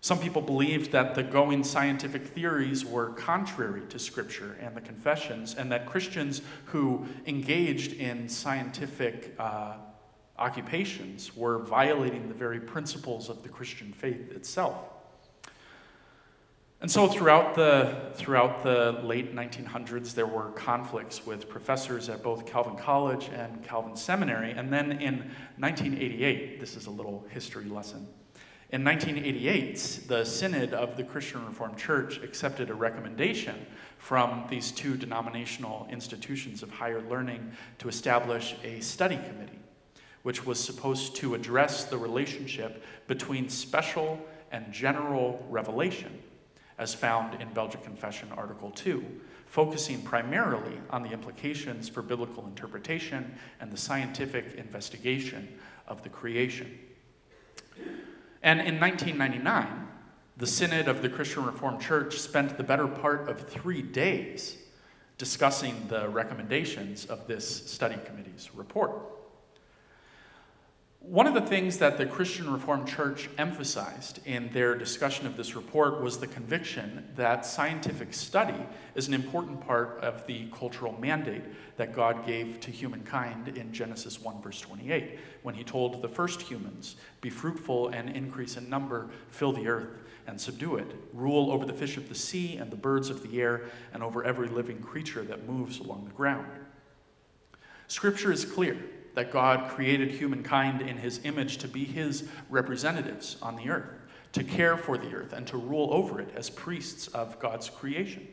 Some 0.00 0.21
people 0.21 0.40
believed 0.40 0.93
that 0.93 1.14
the 1.14 1.25
going 1.25 1.64
scientific 1.64 2.26
theories 2.28 2.85
were 2.85 3.11
contrary 3.11 3.83
to 3.88 3.99
Scripture 3.99 4.57
and 4.61 4.76
the 4.76 4.81
confessions, 4.81 5.57
and 5.57 5.73
that 5.73 5.87
Christians 5.87 6.43
who 6.67 7.07
engaged 7.26 7.95
in 7.95 8.28
scientific 8.28 9.35
uh, 9.38 9.75
occupations 10.38 11.37
were 11.37 11.59
violating 11.59 12.28
the 12.28 12.35
very 12.35 12.61
principles 12.61 13.28
of 13.28 13.43
the 13.43 13.49
Christian 13.49 13.93
faith 13.93 14.31
itself. 14.31 14.76
And 16.81 16.88
so 16.88 17.09
throughout 17.09 17.57
the, 17.57 18.12
throughout 18.14 18.62
the 18.62 19.00
late 19.02 19.35
1900s, 19.35 20.14
there 20.14 20.28
were 20.28 20.50
conflicts 20.50 21.26
with 21.26 21.49
professors 21.49 22.09
at 22.09 22.23
both 22.23 22.47
Calvin 22.47 22.76
College 22.76 23.31
and 23.35 23.64
Calvin 23.64 23.97
Seminary. 23.97 24.52
And 24.52 24.73
then 24.73 24.93
in 24.93 25.28
1988, 25.59 26.61
this 26.61 26.76
is 26.76 26.87
a 26.87 26.90
little 26.90 27.26
history 27.31 27.64
lesson. 27.64 28.07
In 28.70 28.84
1988, 28.84 30.00
the 30.08 30.25
Synod 30.26 30.75
of 30.75 30.98
the 30.98 31.02
Christian 31.02 31.46
Reformed 31.46 31.78
Church 31.78 32.18
accepted 32.22 32.68
a 32.68 32.75
recommendation 32.75 33.64
from 33.96 34.44
these 34.50 34.72
two 34.72 34.98
denominational 34.98 35.88
institutions 35.90 36.62
of 36.62 36.70
higher 36.70 37.00
learning 37.08 37.50
to 37.78 37.88
establish 37.88 38.56
a 38.62 38.80
study 38.80 39.16
committee 39.16 39.58
which 40.22 40.44
was 40.44 40.62
supposed 40.62 41.16
to 41.16 41.34
address 41.34 41.84
the 41.84 41.96
relationship 41.96 42.84
between 43.06 43.48
special 43.48 44.20
and 44.52 44.70
general 44.70 45.46
revelation, 45.48 46.20
as 46.76 46.94
found 46.94 47.40
in 47.40 47.50
Belgic 47.54 47.82
Confession 47.82 48.28
Article 48.37 48.70
2, 48.72 49.02
focusing 49.46 50.02
primarily 50.02 50.78
on 50.90 51.02
the 51.02 51.10
implications 51.10 51.88
for 51.88 52.02
biblical 52.02 52.44
interpretation 52.44 53.34
and 53.60 53.72
the 53.72 53.78
scientific 53.78 54.56
investigation 54.56 55.48
of 55.87 56.02
the 56.02 56.10
creation. 56.10 56.78
And 58.42 58.61
in 58.61 58.78
1999, 58.78 59.88
the 60.37 60.47
Synod 60.47 60.87
of 60.87 61.02
the 61.02 61.09
Christian 61.09 61.45
Reformed 61.45 61.80
Church 61.80 62.18
spent 62.18 62.57
the 62.57 62.62
better 62.62 62.87
part 62.87 63.28
of 63.28 63.49
three 63.49 63.83
days 63.83 64.57
discussing 65.18 65.75
the 65.88 66.09
recommendations 66.09 67.04
of 67.07 67.26
this 67.26 67.71
study 67.71 67.97
committee's 68.04 68.54
report. 68.54 69.17
One 71.00 71.28
of 71.28 71.35
the 71.35 71.40
things 71.40 71.78
that 71.78 71.97
the 71.97 72.07
Christian 72.07 72.52
Reformed 72.52 72.88
Church 72.88 73.31
emphasized 73.38 74.19
in 74.26 74.50
their 74.52 74.75
discussion 74.75 75.26
of 75.26 75.37
this 75.37 75.55
report 75.55 76.02
was 76.02 76.19
the 76.19 76.26
conviction 76.26 77.09
that 77.14 77.47
scientific 77.47 78.12
study 78.12 78.67
is 78.97 79.07
an 79.07 79.14
important 79.14 79.61
part 79.61 80.00
of 80.02 80.26
the 80.26 80.49
cultural 80.52 80.99
mandate 81.00 81.45
that 81.76 81.95
God 81.95 82.26
gave 82.26 82.59
to 82.61 82.73
humankind 82.73 83.57
in 83.57 83.73
Genesis 83.73 84.21
1, 84.21 84.43
verse 84.43 84.61
28, 84.61 85.19
when 85.45 85.55
he 85.55 85.62
told 85.62 86.02
the 86.02 86.09
first 86.09 86.43
humans, 86.43 86.97
Be 87.21 87.31
fruitful 87.31 87.88
and 87.88 88.11
increase 88.11 88.57
in 88.57 88.69
number, 88.69 89.09
fill 89.31 89.52
the 89.52 89.69
earth 89.69 90.00
and 90.26 90.38
subdue 90.38 90.76
it, 90.76 90.95
rule 91.14 91.52
over 91.52 91.64
the 91.64 91.73
fish 91.73 91.97
of 91.97 92.09
the 92.09 92.14
sea 92.14 92.57
and 92.57 92.73
the 92.73 92.76
birds 92.76 93.09
of 93.09 93.23
the 93.23 93.40
air, 93.40 93.62
and 93.95 94.02
over 94.02 94.25
every 94.25 94.49
living 94.49 94.83
creature 94.83 95.23
that 95.23 95.49
moves 95.49 95.78
along 95.78 96.05
the 96.05 96.14
ground. 96.14 96.50
Scripture 97.87 98.33
is 98.33 98.45
clear 98.45 98.76
that 99.18 99.32
God 99.32 99.68
created 99.68 100.12
humankind 100.12 100.80
in 100.80 100.96
his 100.96 101.18
image 101.25 101.56
to 101.58 101.66
be 101.66 101.84
his 101.84 102.28
representatives 102.48 103.37
on 103.42 103.56
the 103.56 103.68
earth, 103.68 103.90
to 104.30 104.44
care 104.44 104.76
for 104.76 104.96
the 104.96 105.12
earth, 105.12 105.32
and 105.32 105.44
to 105.48 105.56
rule 105.56 105.88
over 105.92 106.20
it 106.20 106.28
as 106.37 106.48
priests 106.48 107.08
of 107.08 107.37
God's 107.40 107.68
creation. 107.68 108.28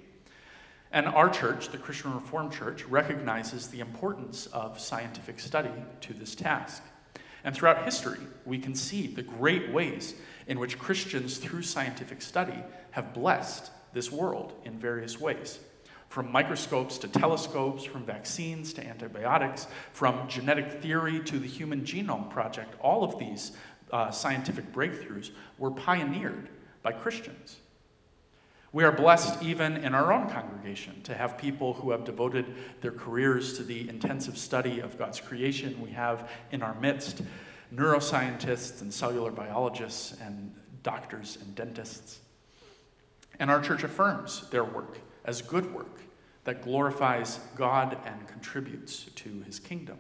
And 0.92 1.08
our 1.08 1.28
church, 1.28 1.70
the 1.70 1.80
Christian 1.80 2.14
Reformed 2.14 2.54
Church, 2.54 2.86
recognizes 2.86 3.70
the 3.70 3.80
importance 3.80 4.46
of 4.54 4.80
scientific 4.80 5.40
study 5.40 5.72
to 6.02 6.14
this 6.14 6.36
task. 6.36 6.84
And 7.44 7.56
throughout 7.56 7.84
history, 7.84 8.20
we 8.46 8.60
can 8.60 8.76
see 8.76 9.08
the 9.08 9.24
great 9.24 9.72
ways 9.72 10.14
in 10.46 10.60
which 10.60 10.78
Christians, 10.78 11.40
through 11.40 11.64
scientific 11.64 12.22
study, 12.22 12.64
have 12.92 13.12
blessed 13.12 13.72
this 13.92 14.12
world 14.12 14.54
in 14.66 14.78
various 14.78 15.20
ways 15.20 15.58
from 16.10 16.32
microscopes 16.32 16.98
to 17.00 17.08
telescopes, 17.08 17.84
from 17.84 18.04
vaccines 18.04 18.74
to 18.74 18.86
antibiotics, 18.86 19.68
from 19.92 20.28
genetic 20.28 20.82
theory 20.82 21.20
to 21.22 21.40
the 21.40 21.48
Human 21.48 21.82
Genome 21.82 22.30
Project, 22.30 22.76
all 22.80 23.04
of 23.04 23.20
these 23.20 23.52
uh, 23.92 24.12
scientific 24.12 24.72
breakthroughs 24.72 25.32
were 25.58 25.72
pioneered 25.72 26.50
by 26.82 26.92
Christians. 26.92 27.58
We 28.72 28.84
are 28.84 28.92
blessed 28.92 29.42
even 29.42 29.78
in 29.78 29.96
our 29.96 30.12
own 30.12 30.30
congregation 30.30 31.02
to 31.04 31.14
have 31.14 31.38
people 31.38 31.74
who 31.74 31.92
have 31.92 32.04
devoted 32.04 32.46
their 32.82 32.92
careers 32.92 33.56
to 33.58 33.64
the 33.64 33.88
intensive 33.88 34.38
study 34.38 34.82
of 34.82 34.98
God's 34.98 35.22
creation. 35.22 35.82
We 35.82 35.92
have 35.92 36.30
in 36.52 36.62
our 36.62 36.76
midst 36.82 37.22
neuroscientists 37.74 38.82
and 38.82 38.94
cellular 38.94 39.32
biologists 39.32 40.18
and 40.22 40.54
doctors 40.84 41.38
and 41.42 41.56
dentists. 41.56 42.20
And 43.40 43.50
our 43.50 43.62
church 43.62 43.84
affirms 43.84 44.50
their 44.50 44.66
work 44.66 44.98
as 45.26 45.42
good 45.42 45.74
work 45.74 46.00
that 46.46 46.62
glorifies 46.62 47.40
God 47.56 47.98
and 48.06 48.28
contributes 48.28 49.06
to 49.16 49.42
his 49.46 49.60
kingdom. 49.60 49.98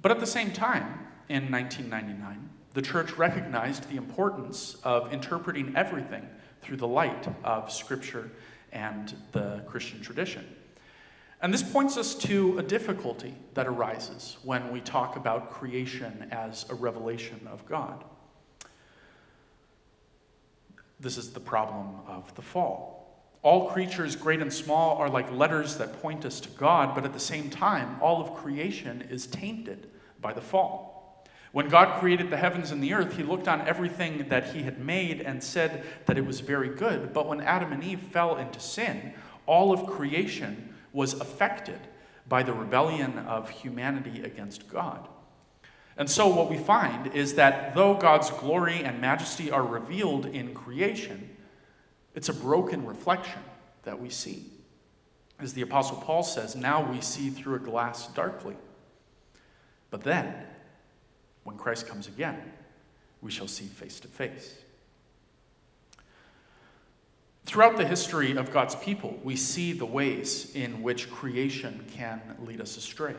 But 0.00 0.10
at 0.10 0.20
the 0.20 0.26
same 0.26 0.52
time, 0.52 1.06
in 1.28 1.50
1999, 1.50 2.50
the 2.74 2.82
church 2.82 3.12
recognized 3.12 3.88
the 3.88 3.96
importance 3.96 4.76
of 4.84 5.12
interpreting 5.12 5.74
everything 5.76 6.28
through 6.60 6.76
the 6.76 6.86
light 6.86 7.26
of 7.42 7.72
Scripture 7.72 8.30
and 8.72 9.16
the 9.32 9.62
Christian 9.66 10.02
tradition. 10.02 10.44
And 11.40 11.52
this 11.52 11.62
points 11.62 11.96
us 11.96 12.14
to 12.16 12.58
a 12.58 12.62
difficulty 12.62 13.34
that 13.54 13.66
arises 13.66 14.36
when 14.42 14.70
we 14.72 14.80
talk 14.80 15.16
about 15.16 15.50
creation 15.50 16.28
as 16.30 16.66
a 16.68 16.74
revelation 16.74 17.46
of 17.50 17.66
God. 17.66 18.04
This 21.04 21.18
is 21.18 21.30
the 21.30 21.40
problem 21.40 22.00
of 22.08 22.34
the 22.34 22.40
fall. 22.40 23.28
All 23.42 23.68
creatures, 23.68 24.16
great 24.16 24.40
and 24.40 24.50
small, 24.50 24.96
are 24.96 25.10
like 25.10 25.30
letters 25.30 25.76
that 25.76 26.00
point 26.00 26.24
us 26.24 26.40
to 26.40 26.48
God, 26.48 26.94
but 26.94 27.04
at 27.04 27.12
the 27.12 27.20
same 27.20 27.50
time, 27.50 27.98
all 28.00 28.22
of 28.22 28.32
creation 28.32 29.06
is 29.10 29.26
tainted 29.26 29.90
by 30.22 30.32
the 30.32 30.40
fall. 30.40 31.26
When 31.52 31.68
God 31.68 32.00
created 32.00 32.30
the 32.30 32.38
heavens 32.38 32.70
and 32.70 32.82
the 32.82 32.94
earth, 32.94 33.18
he 33.18 33.22
looked 33.22 33.48
on 33.48 33.68
everything 33.68 34.30
that 34.30 34.54
he 34.54 34.62
had 34.62 34.78
made 34.80 35.20
and 35.20 35.44
said 35.44 35.84
that 36.06 36.16
it 36.16 36.24
was 36.24 36.40
very 36.40 36.70
good. 36.70 37.12
But 37.12 37.28
when 37.28 37.42
Adam 37.42 37.70
and 37.72 37.84
Eve 37.84 38.00
fell 38.00 38.38
into 38.38 38.58
sin, 38.58 39.12
all 39.44 39.74
of 39.74 39.86
creation 39.86 40.74
was 40.94 41.12
affected 41.12 41.80
by 42.26 42.42
the 42.42 42.54
rebellion 42.54 43.18
of 43.18 43.50
humanity 43.50 44.22
against 44.22 44.70
God. 44.70 45.06
And 45.96 46.10
so, 46.10 46.26
what 46.26 46.50
we 46.50 46.58
find 46.58 47.14
is 47.14 47.34
that 47.34 47.74
though 47.74 47.94
God's 47.94 48.30
glory 48.30 48.82
and 48.82 49.00
majesty 49.00 49.50
are 49.50 49.62
revealed 49.62 50.26
in 50.26 50.52
creation, 50.52 51.36
it's 52.14 52.28
a 52.28 52.34
broken 52.34 52.84
reflection 52.84 53.40
that 53.84 54.00
we 54.00 54.10
see. 54.10 54.44
As 55.38 55.52
the 55.52 55.62
Apostle 55.62 55.98
Paul 55.98 56.22
says, 56.22 56.56
now 56.56 56.90
we 56.90 57.00
see 57.00 57.30
through 57.30 57.56
a 57.56 57.60
glass 57.60 58.08
darkly. 58.08 58.56
But 59.90 60.02
then, 60.02 60.34
when 61.44 61.56
Christ 61.56 61.86
comes 61.86 62.08
again, 62.08 62.40
we 63.20 63.30
shall 63.30 63.48
see 63.48 63.66
face 63.66 64.00
to 64.00 64.08
face. 64.08 64.56
Throughout 67.46 67.76
the 67.76 67.86
history 67.86 68.36
of 68.36 68.52
God's 68.52 68.74
people, 68.74 69.18
we 69.22 69.36
see 69.36 69.72
the 69.72 69.86
ways 69.86 70.54
in 70.54 70.82
which 70.82 71.10
creation 71.10 71.84
can 71.94 72.20
lead 72.40 72.60
us 72.60 72.76
astray. 72.76 73.14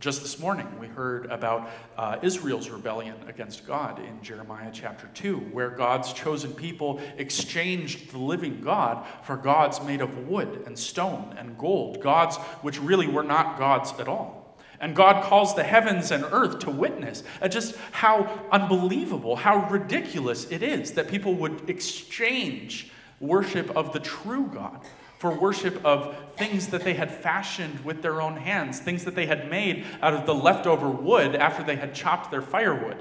Just 0.00 0.22
this 0.22 0.38
morning, 0.38 0.66
we 0.80 0.86
heard 0.86 1.26
about 1.26 1.68
uh, 1.98 2.16
Israel's 2.22 2.70
rebellion 2.70 3.16
against 3.28 3.66
God 3.66 3.98
in 3.98 4.22
Jeremiah 4.22 4.70
chapter 4.72 5.10
2, 5.12 5.36
where 5.52 5.68
God's 5.68 6.14
chosen 6.14 6.54
people 6.54 7.02
exchanged 7.18 8.10
the 8.10 8.16
living 8.18 8.62
God 8.62 9.06
for 9.24 9.36
gods 9.36 9.82
made 9.82 10.00
of 10.00 10.26
wood 10.26 10.62
and 10.64 10.78
stone 10.78 11.34
and 11.36 11.58
gold, 11.58 12.00
gods 12.00 12.38
which 12.62 12.80
really 12.80 13.08
were 13.08 13.22
not 13.22 13.58
gods 13.58 13.92
at 14.00 14.08
all. 14.08 14.56
And 14.80 14.96
God 14.96 15.22
calls 15.22 15.54
the 15.54 15.64
heavens 15.64 16.12
and 16.12 16.24
earth 16.24 16.60
to 16.60 16.70
witness 16.70 17.22
at 17.42 17.52
just 17.52 17.76
how 17.92 18.46
unbelievable, 18.50 19.36
how 19.36 19.68
ridiculous 19.68 20.50
it 20.50 20.62
is 20.62 20.92
that 20.92 21.08
people 21.08 21.34
would 21.34 21.68
exchange 21.68 22.90
worship 23.20 23.76
of 23.76 23.92
the 23.92 24.00
true 24.00 24.48
God 24.50 24.80
for 25.20 25.38
worship 25.38 25.84
of 25.84 26.16
things 26.38 26.68
that 26.68 26.82
they 26.82 26.94
had 26.94 27.10
fashioned 27.10 27.84
with 27.84 28.00
their 28.00 28.22
own 28.22 28.38
hands, 28.38 28.80
things 28.80 29.04
that 29.04 29.14
they 29.14 29.26
had 29.26 29.50
made 29.50 29.84
out 30.00 30.14
of 30.14 30.24
the 30.24 30.34
leftover 30.34 30.88
wood 30.88 31.36
after 31.36 31.62
they 31.62 31.76
had 31.76 31.94
chopped 31.94 32.30
their 32.30 32.40
firewood. 32.40 32.96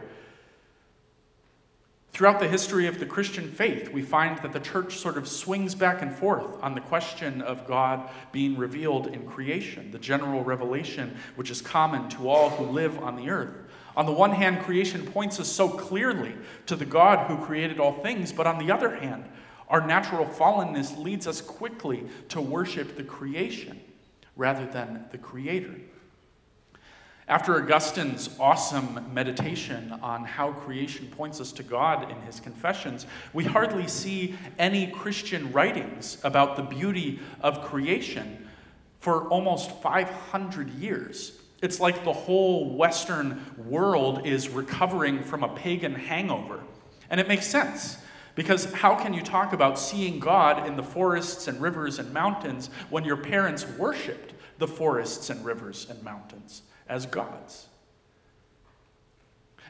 Throughout 2.11 2.41
the 2.41 2.47
history 2.49 2.87
of 2.87 2.99
the 2.99 3.05
Christian 3.05 3.49
faith, 3.49 3.93
we 3.93 4.01
find 4.01 4.37
that 4.39 4.51
the 4.51 4.59
church 4.59 4.97
sort 4.97 5.17
of 5.17 5.29
swings 5.29 5.75
back 5.75 6.01
and 6.01 6.13
forth 6.13 6.61
on 6.61 6.75
the 6.75 6.81
question 6.81 7.41
of 7.41 7.65
God 7.65 8.09
being 8.33 8.57
revealed 8.57 9.07
in 9.07 9.25
creation, 9.25 9.89
the 9.91 9.97
general 9.97 10.43
revelation 10.43 11.15
which 11.37 11.49
is 11.49 11.61
common 11.61 12.09
to 12.09 12.27
all 12.27 12.49
who 12.49 12.65
live 12.65 12.99
on 12.99 13.15
the 13.15 13.29
earth. 13.29 13.55
On 13.95 14.05
the 14.05 14.11
one 14.11 14.31
hand, 14.31 14.65
creation 14.65 15.05
points 15.05 15.39
us 15.39 15.47
so 15.47 15.69
clearly 15.69 16.35
to 16.65 16.75
the 16.75 16.85
God 16.85 17.27
who 17.27 17.45
created 17.45 17.79
all 17.79 18.03
things, 18.03 18.33
but 18.33 18.45
on 18.45 18.57
the 18.57 18.73
other 18.73 18.97
hand, 18.97 19.23
our 19.69 19.85
natural 19.85 20.25
fallenness 20.25 20.97
leads 21.01 21.27
us 21.27 21.41
quickly 21.41 22.03
to 22.29 22.41
worship 22.41 22.97
the 22.97 23.03
creation 23.03 23.79
rather 24.35 24.65
than 24.65 25.05
the 25.11 25.17
creator. 25.17 25.75
After 27.27 27.53
Augustine's 27.61 28.35
awesome 28.39 29.13
meditation 29.13 29.99
on 30.01 30.25
how 30.25 30.51
creation 30.51 31.07
points 31.07 31.39
us 31.39 31.51
to 31.51 31.63
God 31.63 32.09
in 32.09 32.19
his 32.21 32.39
confessions, 32.39 33.05
we 33.33 33.43
hardly 33.43 33.87
see 33.87 34.35
any 34.57 34.87
Christian 34.87 35.51
writings 35.51 36.17
about 36.23 36.55
the 36.55 36.63
beauty 36.63 37.19
of 37.41 37.61
creation 37.61 38.47
for 38.99 39.27
almost 39.27 39.69
500 39.83 40.69
years. 40.71 41.39
It's 41.61 41.79
like 41.79 42.03
the 42.03 42.13
whole 42.13 42.75
Western 42.75 43.45
world 43.67 44.25
is 44.25 44.49
recovering 44.49 45.21
from 45.21 45.43
a 45.43 45.49
pagan 45.49 45.93
hangover. 45.93 46.61
And 47.11 47.19
it 47.19 47.27
makes 47.27 47.45
sense. 47.45 47.97
Because 48.39 48.71
how 48.71 48.95
can 48.95 49.13
you 49.13 49.21
talk 49.21 49.51
about 49.51 49.77
seeing 49.77 50.17
God 50.17 50.65
in 50.65 50.77
the 50.77 50.81
forests 50.81 51.49
and 51.49 51.59
rivers 51.59 51.99
and 51.99 52.13
mountains 52.13 52.69
when 52.89 53.03
your 53.03 53.17
parents 53.17 53.67
worshiped 53.77 54.33
the 54.59 54.65
forests 54.65 55.29
and 55.29 55.43
rivers 55.43 55.87
and 55.89 56.01
mountains 56.03 56.61
as 56.87 57.05
gods? 57.05 57.67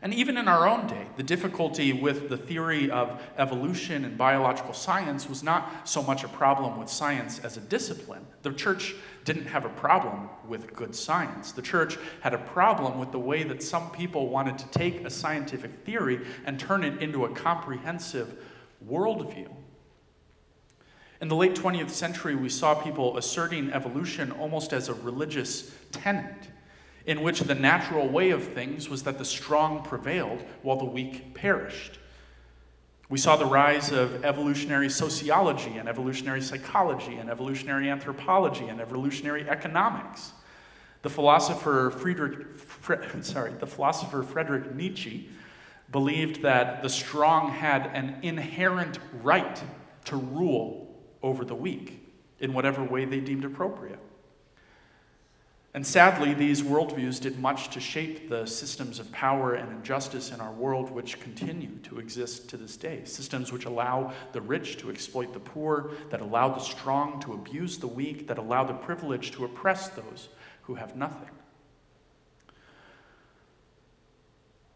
And 0.03 0.13
even 0.13 0.37
in 0.37 0.47
our 0.47 0.67
own 0.67 0.85
day, 0.85 1.07
the 1.17 1.23
difficulty 1.23 1.93
with 1.93 2.29
the 2.29 2.37
theory 2.37 2.91
of 2.91 3.19
evolution 3.39 4.05
and 4.05 4.15
biological 4.17 4.73
science 4.73 5.27
was 5.27 5.41
not 5.41 5.89
so 5.89 6.03
much 6.03 6.23
a 6.23 6.27
problem 6.27 6.79
with 6.79 6.89
science 6.89 7.39
as 7.39 7.57
a 7.57 7.61
discipline. 7.61 8.25
The 8.43 8.53
church 8.53 8.93
didn't 9.25 9.47
have 9.47 9.65
a 9.65 9.69
problem 9.69 10.29
with 10.47 10.75
good 10.75 10.93
science. 10.95 11.51
The 11.51 11.63
church 11.63 11.97
had 12.21 12.35
a 12.35 12.37
problem 12.37 12.99
with 12.99 13.11
the 13.11 13.19
way 13.19 13.41
that 13.43 13.63
some 13.63 13.89
people 13.89 14.29
wanted 14.29 14.59
to 14.59 14.67
take 14.67 15.03
a 15.05 15.09
scientific 15.09 15.71
theory 15.85 16.25
and 16.45 16.59
turn 16.59 16.83
it 16.83 17.01
into 17.01 17.25
a 17.25 17.29
comprehensive 17.29 18.37
worldview. 18.87 19.49
In 21.21 21.27
the 21.27 21.35
late 21.35 21.55
20th 21.55 21.89
century, 21.89 22.35
we 22.35 22.49
saw 22.49 22.75
people 22.75 23.17
asserting 23.17 23.71
evolution 23.73 24.31
almost 24.31 24.71
as 24.71 24.87
a 24.87 24.93
religious 24.93 25.71
tenet 25.91 26.47
in 27.05 27.21
which 27.21 27.41
the 27.41 27.55
natural 27.55 28.07
way 28.07 28.29
of 28.29 28.43
things 28.53 28.89
was 28.89 29.03
that 29.03 29.17
the 29.17 29.25
strong 29.25 29.83
prevailed 29.83 30.43
while 30.61 30.77
the 30.77 30.85
weak 30.85 31.33
perished. 31.33 31.99
We 33.09 33.17
saw 33.17 33.35
the 33.35 33.45
rise 33.45 33.91
of 33.91 34.23
evolutionary 34.23 34.89
sociology 34.89 35.77
and 35.77 35.89
evolutionary 35.89 36.41
psychology 36.41 37.15
and 37.15 37.29
evolutionary 37.29 37.89
anthropology 37.89 38.67
and 38.67 38.79
evolutionary 38.79 39.49
economics. 39.49 40.33
The 41.01 41.09
philosopher 41.09 41.89
Friedrich, 41.89 42.47
sorry, 43.21 43.53
the 43.53 43.65
philosopher 43.65 44.21
Friedrich 44.21 44.75
Nietzsche 44.75 45.29
believed 45.91 46.41
that 46.41 46.83
the 46.83 46.89
strong 46.89 47.51
had 47.51 47.87
an 47.93 48.17
inherent 48.21 48.99
right 49.23 49.61
to 50.05 50.15
rule 50.15 50.99
over 51.21 51.43
the 51.43 51.55
weak 51.55 52.05
in 52.39 52.53
whatever 52.53 52.83
way 52.83 53.05
they 53.05 53.19
deemed 53.19 53.45
appropriate. 53.45 53.99
And 55.73 55.85
sadly, 55.85 56.33
these 56.33 56.63
worldviews 56.63 57.21
did 57.21 57.39
much 57.39 57.69
to 57.69 57.79
shape 57.79 58.27
the 58.27 58.47
systems 58.47 58.99
of 58.99 59.11
power 59.11 59.53
and 59.53 59.71
injustice 59.71 60.31
in 60.31 60.41
our 60.41 60.51
world, 60.51 60.89
which 60.89 61.19
continue 61.19 61.77
to 61.83 61.99
exist 61.99 62.49
to 62.49 62.57
this 62.57 62.75
day. 62.75 63.01
Systems 63.05 63.51
which 63.51 63.65
allow 63.65 64.11
the 64.31 64.41
rich 64.41 64.77
to 64.77 64.89
exploit 64.89 65.31
the 65.31 65.39
poor, 65.39 65.91
that 66.09 66.21
allow 66.21 66.49
the 66.49 66.59
strong 66.59 67.19
to 67.21 67.33
abuse 67.33 67.77
the 67.77 67.87
weak, 67.87 68.27
that 68.27 68.39
allow 68.39 68.63
the 68.63 68.73
privileged 68.73 69.33
to 69.33 69.45
oppress 69.45 69.89
those 69.89 70.29
who 70.63 70.73
have 70.73 70.95
nothing. 70.95 71.29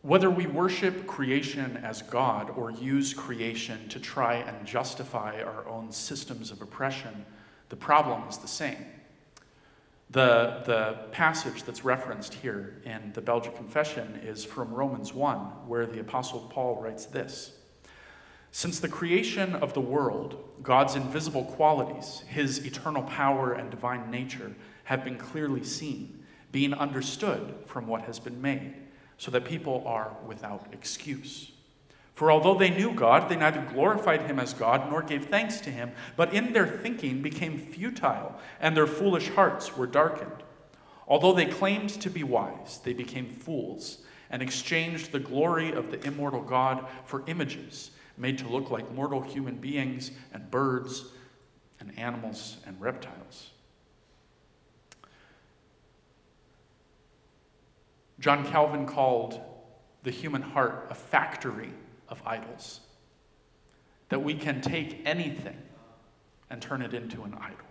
Whether 0.03 0.29
we 0.29 0.47
worship 0.47 1.07
creation 1.07 1.77
as 1.77 2.01
God 2.01 2.49
or 2.49 2.71
use 2.71 3.13
creation 3.13 3.87
to 3.87 4.01
try 4.01 4.35
and 4.35 4.67
justify 4.67 5.41
our 5.41 5.65
own 5.65 5.93
systems 5.93 6.51
of 6.51 6.61
oppression, 6.61 7.25
the 7.69 7.77
problem 7.77 8.27
is 8.27 8.37
the 8.37 8.49
same. 8.49 8.85
The, 10.09 10.61
the 10.65 10.97
passage 11.13 11.63
that's 11.63 11.85
referenced 11.85 12.33
here 12.33 12.81
in 12.83 13.13
the 13.13 13.21
Belgic 13.21 13.55
Confession 13.55 14.19
is 14.21 14.43
from 14.43 14.73
Romans 14.73 15.13
1, 15.13 15.37
where 15.69 15.85
the 15.85 16.01
Apostle 16.01 16.49
Paul 16.51 16.81
writes 16.81 17.05
this 17.05 17.53
Since 18.51 18.81
the 18.81 18.89
creation 18.89 19.55
of 19.55 19.73
the 19.73 19.79
world, 19.79 20.43
God's 20.61 20.95
invisible 20.95 21.45
qualities, 21.45 22.25
his 22.27 22.65
eternal 22.65 23.03
power 23.03 23.53
and 23.53 23.71
divine 23.71 24.11
nature, 24.11 24.53
have 24.83 25.05
been 25.05 25.17
clearly 25.17 25.63
seen, 25.63 26.25
being 26.51 26.73
understood 26.73 27.55
from 27.65 27.87
what 27.87 28.01
has 28.01 28.19
been 28.19 28.41
made, 28.41 28.82
so 29.17 29.31
that 29.31 29.45
people 29.45 29.83
are 29.85 30.11
without 30.25 30.67
excuse. 30.71 31.51
For 32.15 32.31
although 32.31 32.57
they 32.57 32.69
knew 32.69 32.93
God, 32.93 33.29
they 33.29 33.35
neither 33.35 33.61
glorified 33.61 34.21
him 34.23 34.39
as 34.39 34.53
God 34.53 34.89
nor 34.89 35.01
gave 35.01 35.25
thanks 35.25 35.59
to 35.61 35.71
him, 35.71 35.91
but 36.15 36.33
in 36.33 36.53
their 36.53 36.67
thinking 36.67 37.21
became 37.21 37.57
futile, 37.57 38.35
and 38.59 38.77
their 38.77 38.87
foolish 38.87 39.29
hearts 39.29 39.75
were 39.75 39.87
darkened. 39.87 40.43
Although 41.07 41.33
they 41.33 41.45
claimed 41.45 41.89
to 41.89 42.09
be 42.09 42.23
wise, 42.23 42.79
they 42.83 42.93
became 42.93 43.27
fools 43.27 43.99
and 44.29 44.41
exchanged 44.41 45.11
the 45.11 45.19
glory 45.19 45.71
of 45.71 45.91
the 45.91 46.05
immortal 46.05 46.41
God 46.41 46.85
for 47.05 47.23
images 47.27 47.91
made 48.17 48.37
to 48.37 48.47
look 48.47 48.69
like 48.69 48.93
mortal 48.93 49.21
human 49.21 49.55
beings 49.55 50.11
and 50.33 50.49
birds 50.51 51.05
and 51.79 51.97
animals 51.97 52.57
and 52.65 52.79
reptiles. 52.79 53.22
John 58.23 58.45
Calvin 58.45 58.85
called 58.85 59.41
the 60.03 60.09
human 60.09 60.41
heart 60.41 60.87
a 60.89 60.95
factory 60.95 61.71
of 62.07 62.21
idols. 62.25 62.79
That 64.07 64.23
we 64.23 64.33
can 64.33 64.61
take 64.61 65.01
anything 65.03 65.57
and 66.49 66.61
turn 66.61 66.81
it 66.81 66.93
into 66.93 67.23
an 67.23 67.33
idol. 67.33 67.67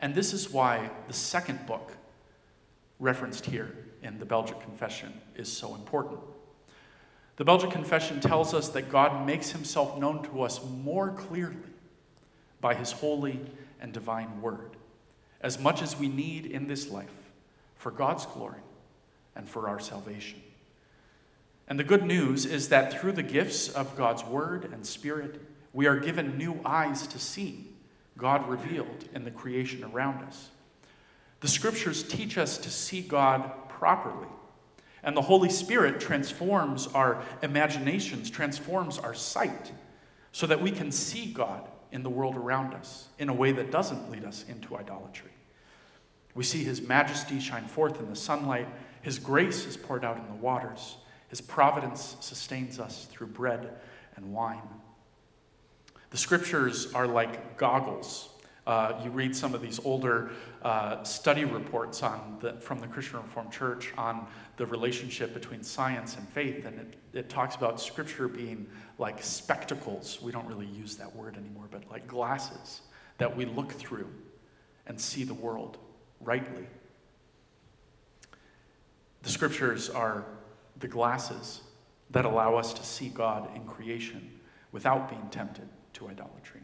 And 0.00 0.14
this 0.14 0.32
is 0.32 0.48
why 0.50 0.92
the 1.08 1.12
second 1.12 1.66
book, 1.66 1.90
referenced 3.00 3.46
here 3.46 3.74
in 4.00 4.20
the 4.20 4.24
Belgic 4.24 4.60
Confession, 4.60 5.12
is 5.34 5.50
so 5.50 5.74
important. 5.74 6.20
The 7.38 7.44
Belgic 7.44 7.72
Confession 7.72 8.20
tells 8.20 8.54
us 8.54 8.68
that 8.68 8.88
God 8.88 9.26
makes 9.26 9.50
himself 9.50 9.98
known 9.98 10.22
to 10.26 10.42
us 10.42 10.64
more 10.64 11.10
clearly 11.10 11.56
by 12.60 12.74
his 12.74 12.92
holy 12.92 13.40
and 13.80 13.92
divine 13.92 14.40
word, 14.40 14.76
as 15.40 15.58
much 15.58 15.82
as 15.82 15.98
we 15.98 16.06
need 16.06 16.46
in 16.46 16.68
this 16.68 16.88
life 16.88 17.21
for 17.82 17.90
God's 17.90 18.24
glory 18.26 18.60
and 19.34 19.48
for 19.48 19.68
our 19.68 19.80
salvation. 19.80 20.40
And 21.66 21.80
the 21.80 21.84
good 21.84 22.04
news 22.04 22.46
is 22.46 22.68
that 22.68 23.00
through 23.00 23.12
the 23.12 23.24
gifts 23.24 23.68
of 23.68 23.96
God's 23.96 24.24
Word 24.24 24.70
and 24.72 24.86
Spirit, 24.86 25.40
we 25.72 25.86
are 25.86 25.98
given 25.98 26.38
new 26.38 26.60
eyes 26.64 27.08
to 27.08 27.18
see 27.18 27.66
God 28.16 28.48
revealed 28.48 29.08
in 29.14 29.24
the 29.24 29.32
creation 29.32 29.82
around 29.82 30.22
us. 30.22 30.50
The 31.40 31.48
Scriptures 31.48 32.04
teach 32.04 32.38
us 32.38 32.56
to 32.58 32.70
see 32.70 33.00
God 33.00 33.50
properly. 33.68 34.28
And 35.02 35.16
the 35.16 35.22
Holy 35.22 35.50
Spirit 35.50 35.98
transforms 35.98 36.86
our 36.86 37.24
imaginations, 37.42 38.30
transforms 38.30 39.00
our 39.00 39.14
sight, 39.14 39.72
so 40.30 40.46
that 40.46 40.62
we 40.62 40.70
can 40.70 40.92
see 40.92 41.32
God 41.32 41.68
in 41.90 42.04
the 42.04 42.10
world 42.10 42.36
around 42.36 42.74
us 42.74 43.08
in 43.18 43.28
a 43.28 43.34
way 43.34 43.50
that 43.50 43.72
doesn't 43.72 44.08
lead 44.08 44.24
us 44.24 44.44
into 44.48 44.76
idolatry. 44.76 45.31
We 46.34 46.44
see 46.44 46.64
His 46.64 46.80
majesty 46.80 47.40
shine 47.40 47.66
forth 47.66 48.00
in 48.00 48.08
the 48.08 48.16
sunlight, 48.16 48.68
His 49.02 49.18
grace 49.18 49.66
is 49.66 49.76
poured 49.76 50.04
out 50.04 50.16
in 50.16 50.26
the 50.26 50.34
waters. 50.34 50.96
His 51.28 51.40
providence 51.40 52.16
sustains 52.20 52.78
us 52.78 53.06
through 53.10 53.28
bread 53.28 53.80
and 54.16 54.34
wine. 54.34 54.68
The 56.10 56.18
scriptures 56.18 56.92
are 56.92 57.06
like 57.06 57.56
goggles. 57.56 58.28
Uh, 58.66 59.00
you 59.02 59.10
read 59.10 59.34
some 59.34 59.54
of 59.54 59.62
these 59.62 59.80
older 59.82 60.30
uh, 60.60 61.02
study 61.02 61.44
reports 61.44 62.02
on 62.02 62.36
the, 62.40 62.52
from 62.60 62.78
the 62.78 62.86
Christian 62.86 63.16
Reformed 63.16 63.50
Church 63.50 63.92
on 63.96 64.26
the 64.56 64.66
relationship 64.66 65.34
between 65.34 65.62
science 65.62 66.16
and 66.16 66.28
faith, 66.28 66.66
and 66.66 66.78
it, 66.78 66.94
it 67.14 67.28
talks 67.28 67.56
about 67.56 67.80
scripture 67.80 68.28
being 68.28 68.66
like 68.98 69.22
spectacles. 69.22 70.20
We 70.22 70.30
don't 70.30 70.46
really 70.46 70.66
use 70.66 70.96
that 70.96 71.16
word 71.16 71.36
anymore, 71.36 71.64
but 71.70 71.90
like 71.90 72.06
glasses 72.06 72.82
that 73.18 73.34
we 73.34 73.46
look 73.46 73.72
through 73.72 74.10
and 74.86 75.00
see 75.00 75.24
the 75.24 75.34
world 75.34 75.78
rightly. 76.24 76.66
The 79.22 79.30
scriptures 79.30 79.88
are 79.88 80.24
the 80.78 80.88
glasses 80.88 81.60
that 82.10 82.24
allow 82.24 82.56
us 82.56 82.72
to 82.74 82.84
see 82.84 83.08
God 83.08 83.54
in 83.54 83.64
creation 83.64 84.40
without 84.72 85.08
being 85.08 85.28
tempted 85.30 85.68
to 85.94 86.08
idolatry. 86.08 86.60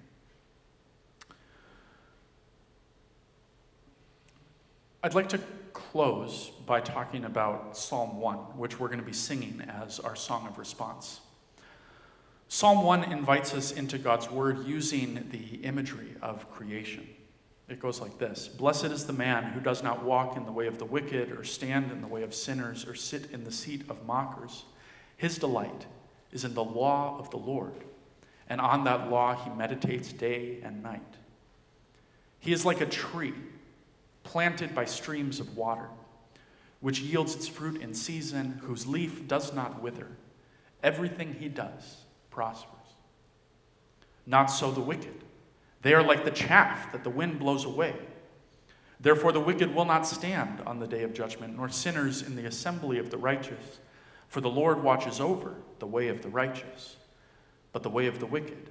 I'd 5.02 5.14
like 5.14 5.28
to 5.30 5.40
close 5.72 6.50
by 6.66 6.80
talking 6.80 7.24
about 7.24 7.76
Psalm 7.76 8.18
1, 8.18 8.36
which 8.58 8.80
we're 8.80 8.88
going 8.88 8.98
to 8.98 9.06
be 9.06 9.12
singing 9.12 9.62
as 9.68 10.00
our 10.00 10.16
song 10.16 10.46
of 10.48 10.58
response. 10.58 11.20
Psalm 12.48 12.82
1 12.82 13.12
invites 13.12 13.54
us 13.54 13.70
into 13.70 13.96
God's 13.96 14.30
word 14.30 14.66
using 14.66 15.28
the 15.30 15.64
imagery 15.64 16.14
of 16.20 16.50
creation. 16.50 17.06
It 17.68 17.80
goes 17.80 18.00
like 18.00 18.18
this 18.18 18.48
Blessed 18.48 18.86
is 18.86 19.04
the 19.04 19.12
man 19.12 19.44
who 19.44 19.60
does 19.60 19.82
not 19.82 20.02
walk 20.02 20.36
in 20.36 20.44
the 20.44 20.52
way 20.52 20.66
of 20.66 20.78
the 20.78 20.84
wicked, 20.84 21.32
or 21.32 21.44
stand 21.44 21.92
in 21.92 22.00
the 22.00 22.06
way 22.06 22.22
of 22.22 22.34
sinners, 22.34 22.86
or 22.86 22.94
sit 22.94 23.30
in 23.30 23.44
the 23.44 23.52
seat 23.52 23.84
of 23.88 24.06
mockers. 24.06 24.64
His 25.16 25.38
delight 25.38 25.86
is 26.32 26.44
in 26.44 26.54
the 26.54 26.64
law 26.64 27.18
of 27.18 27.30
the 27.30 27.36
Lord, 27.36 27.74
and 28.48 28.60
on 28.60 28.84
that 28.84 29.10
law 29.10 29.34
he 29.34 29.50
meditates 29.50 30.12
day 30.12 30.60
and 30.62 30.82
night. 30.82 31.02
He 32.40 32.52
is 32.52 32.64
like 32.64 32.80
a 32.80 32.86
tree 32.86 33.34
planted 34.22 34.74
by 34.74 34.84
streams 34.84 35.40
of 35.40 35.56
water, 35.56 35.88
which 36.80 37.00
yields 37.00 37.34
its 37.34 37.48
fruit 37.48 37.80
in 37.80 37.92
season, 37.94 38.60
whose 38.62 38.86
leaf 38.86 39.26
does 39.26 39.52
not 39.52 39.82
wither. 39.82 40.06
Everything 40.82 41.34
he 41.34 41.48
does 41.48 42.04
prospers. 42.30 42.74
Not 44.26 44.46
so 44.46 44.70
the 44.70 44.80
wicked. 44.80 45.24
They 45.82 45.94
are 45.94 46.02
like 46.02 46.24
the 46.24 46.30
chaff 46.30 46.92
that 46.92 47.04
the 47.04 47.10
wind 47.10 47.38
blows 47.38 47.64
away. 47.64 47.94
Therefore, 49.00 49.32
the 49.32 49.40
wicked 49.40 49.74
will 49.74 49.84
not 49.84 50.06
stand 50.06 50.60
on 50.62 50.80
the 50.80 50.86
day 50.86 51.02
of 51.04 51.14
judgment, 51.14 51.56
nor 51.56 51.68
sinners 51.68 52.22
in 52.22 52.34
the 52.34 52.46
assembly 52.46 52.98
of 52.98 53.10
the 53.10 53.18
righteous. 53.18 53.78
For 54.28 54.40
the 54.40 54.50
Lord 54.50 54.82
watches 54.82 55.20
over 55.20 55.54
the 55.78 55.86
way 55.86 56.08
of 56.08 56.22
the 56.22 56.28
righteous, 56.28 56.96
but 57.72 57.82
the 57.82 57.90
way 57.90 58.06
of 58.06 58.18
the 58.18 58.26
wicked 58.26 58.70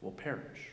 will 0.00 0.12
perish. 0.12 0.68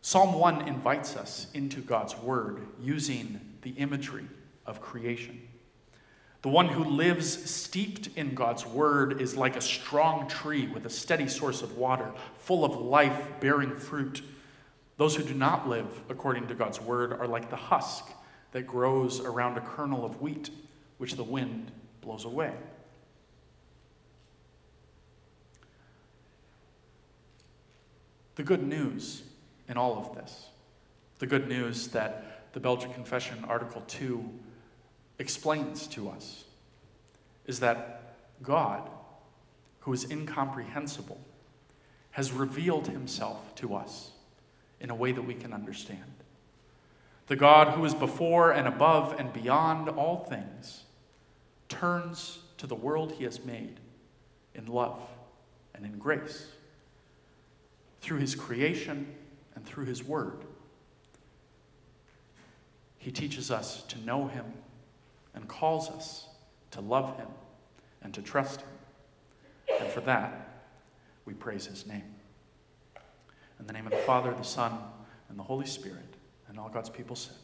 Psalm 0.00 0.34
1 0.34 0.68
invites 0.68 1.16
us 1.16 1.48
into 1.52 1.80
God's 1.80 2.16
word 2.16 2.66
using 2.80 3.40
the 3.62 3.72
imagery 3.72 4.26
of 4.64 4.80
creation. 4.80 5.40
The 6.42 6.48
one 6.48 6.68
who 6.68 6.84
lives 6.84 7.50
steeped 7.50 8.10
in 8.16 8.34
God's 8.34 8.64
word 8.64 9.20
is 9.20 9.36
like 9.36 9.56
a 9.56 9.60
strong 9.60 10.28
tree 10.28 10.68
with 10.68 10.86
a 10.86 10.90
steady 10.90 11.26
source 11.26 11.62
of 11.62 11.76
water, 11.76 12.12
full 12.38 12.64
of 12.64 12.76
life, 12.76 13.28
bearing 13.40 13.74
fruit. 13.74 14.22
Those 14.98 15.16
who 15.16 15.24
do 15.24 15.34
not 15.34 15.68
live 15.68 15.86
according 16.08 16.46
to 16.48 16.54
God's 16.54 16.80
word 16.80 17.12
are 17.12 17.26
like 17.26 17.50
the 17.50 17.56
husk 17.56 18.08
that 18.52 18.66
grows 18.66 19.20
around 19.20 19.58
a 19.58 19.60
kernel 19.60 20.04
of 20.04 20.20
wheat, 20.20 20.50
which 20.98 21.16
the 21.16 21.24
wind 21.24 21.72
blows 22.00 22.24
away. 22.24 22.54
The 28.36 28.44
good 28.44 28.62
news 28.62 29.24
in 29.68 29.76
all 29.76 29.98
of 29.98 30.14
this, 30.14 30.46
the 31.18 31.26
good 31.26 31.48
news 31.48 31.88
that 31.88 32.52
the 32.52 32.60
Belgic 32.60 32.94
Confession, 32.94 33.44
Article 33.48 33.82
2, 33.88 34.24
explains 35.18 35.86
to 35.88 36.08
us, 36.08 36.44
is 37.46 37.60
that 37.60 38.14
God, 38.42 38.88
who 39.80 39.92
is 39.92 40.10
incomprehensible, 40.10 41.20
has 42.12 42.32
revealed 42.32 42.88
himself 42.88 43.54
to 43.56 43.74
us 43.74 44.10
in 44.80 44.90
a 44.90 44.94
way 44.94 45.12
that 45.12 45.22
we 45.22 45.34
can 45.34 45.52
understand. 45.52 46.02
The 47.26 47.36
God 47.36 47.74
who 47.74 47.84
is 47.84 47.94
before 47.94 48.52
and 48.52 48.66
above 48.66 49.14
and 49.18 49.32
beyond 49.32 49.88
all 49.88 50.24
things 50.24 50.84
turns 51.68 52.38
to 52.56 52.66
the 52.66 52.74
world 52.74 53.12
he 53.12 53.24
has 53.24 53.44
made 53.44 53.80
in 54.54 54.66
love 54.66 55.00
and 55.74 55.84
in 55.84 55.98
grace 55.98 56.46
through 58.00 58.18
his 58.18 58.34
creation 58.34 59.14
and 59.54 59.64
through 59.66 59.84
his 59.84 60.02
word. 60.02 60.44
He 62.98 63.12
teaches 63.12 63.50
us 63.50 63.82
to 63.84 64.00
know 64.00 64.26
him 64.26 64.44
and 65.34 65.48
calls 65.48 65.88
us 65.90 66.26
to 66.72 66.80
love 66.80 67.16
him 67.16 67.28
and 68.02 68.12
to 68.14 68.22
trust 68.22 68.60
him. 68.60 68.68
And 69.80 69.88
for 69.90 70.00
that, 70.02 70.64
we 71.24 71.34
praise 71.34 71.66
his 71.66 71.86
name. 71.86 72.04
In 73.60 73.66
the 73.66 73.72
name 73.72 73.86
of 73.86 73.92
the 73.92 73.98
Father, 73.98 74.32
the 74.32 74.44
Son, 74.44 74.72
and 75.28 75.38
the 75.38 75.42
Holy 75.42 75.66
Spirit, 75.66 76.14
and 76.48 76.58
all 76.58 76.68
God's 76.68 76.90
people 76.90 77.16
said, 77.16 77.36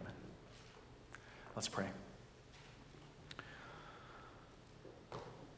Amen. 0.00 0.12
Let's 1.54 1.68
pray. 1.68 1.86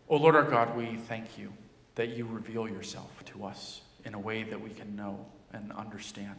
O 0.08 0.16
Lord 0.16 0.36
our 0.36 0.44
God, 0.44 0.76
we 0.76 0.96
thank 0.96 1.38
you 1.38 1.52
that 1.94 2.10
you 2.10 2.26
reveal 2.26 2.68
yourself 2.68 3.24
to 3.26 3.44
us 3.44 3.80
in 4.04 4.14
a 4.14 4.18
way 4.18 4.42
that 4.42 4.60
we 4.60 4.70
can 4.70 4.94
know 4.94 5.24
and 5.52 5.72
understand. 5.72 6.36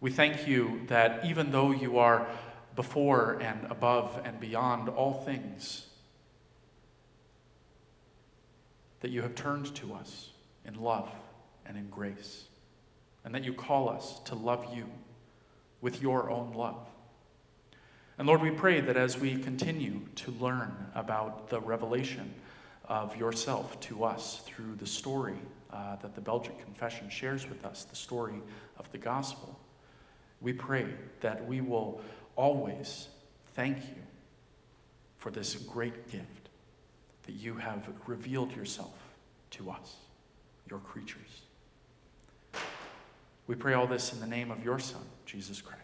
We 0.00 0.10
thank 0.10 0.46
you 0.46 0.80
that 0.86 1.24
even 1.24 1.50
though 1.50 1.72
you 1.72 1.98
are 1.98 2.26
before 2.80 3.36
and 3.42 3.70
above 3.70 4.18
and 4.24 4.40
beyond 4.40 4.88
all 4.88 5.12
things, 5.12 5.84
that 9.00 9.10
you 9.10 9.20
have 9.20 9.34
turned 9.34 9.74
to 9.74 9.92
us 9.92 10.30
in 10.64 10.80
love 10.80 11.10
and 11.66 11.76
in 11.76 11.86
grace, 11.90 12.44
and 13.22 13.34
that 13.34 13.44
you 13.44 13.52
call 13.52 13.90
us 13.90 14.20
to 14.20 14.34
love 14.34 14.66
you 14.74 14.86
with 15.82 16.00
your 16.00 16.30
own 16.30 16.54
love. 16.54 16.88
And 18.16 18.26
Lord, 18.26 18.40
we 18.40 18.50
pray 18.50 18.80
that 18.80 18.96
as 18.96 19.18
we 19.18 19.36
continue 19.36 20.00
to 20.14 20.30
learn 20.40 20.74
about 20.94 21.50
the 21.50 21.60
revelation 21.60 22.32
of 22.86 23.14
yourself 23.14 23.78
to 23.80 24.04
us 24.04 24.40
through 24.46 24.76
the 24.76 24.86
story 24.86 25.36
uh, 25.70 25.96
that 25.96 26.14
the 26.14 26.22
Belgic 26.22 26.58
Confession 26.64 27.10
shares 27.10 27.46
with 27.46 27.62
us, 27.66 27.84
the 27.84 27.94
story 27.94 28.40
of 28.78 28.90
the 28.90 28.96
gospel, 28.96 29.60
we 30.40 30.54
pray 30.54 30.86
that 31.20 31.46
we 31.46 31.60
will 31.60 32.00
always 32.40 33.08
thank 33.54 33.76
you 33.76 34.02
for 35.18 35.30
this 35.30 35.54
great 35.54 36.10
gift 36.10 36.48
that 37.24 37.32
you 37.32 37.54
have 37.56 37.86
revealed 38.06 38.56
yourself 38.56 38.94
to 39.50 39.70
us, 39.70 39.96
your 40.70 40.78
creatures. 40.78 41.42
We 43.46 43.56
pray 43.56 43.74
all 43.74 43.86
this 43.86 44.14
in 44.14 44.20
the 44.20 44.26
name 44.26 44.50
of 44.50 44.64
your 44.64 44.78
Son, 44.78 45.02
Jesus 45.26 45.60
Christ. 45.60 45.79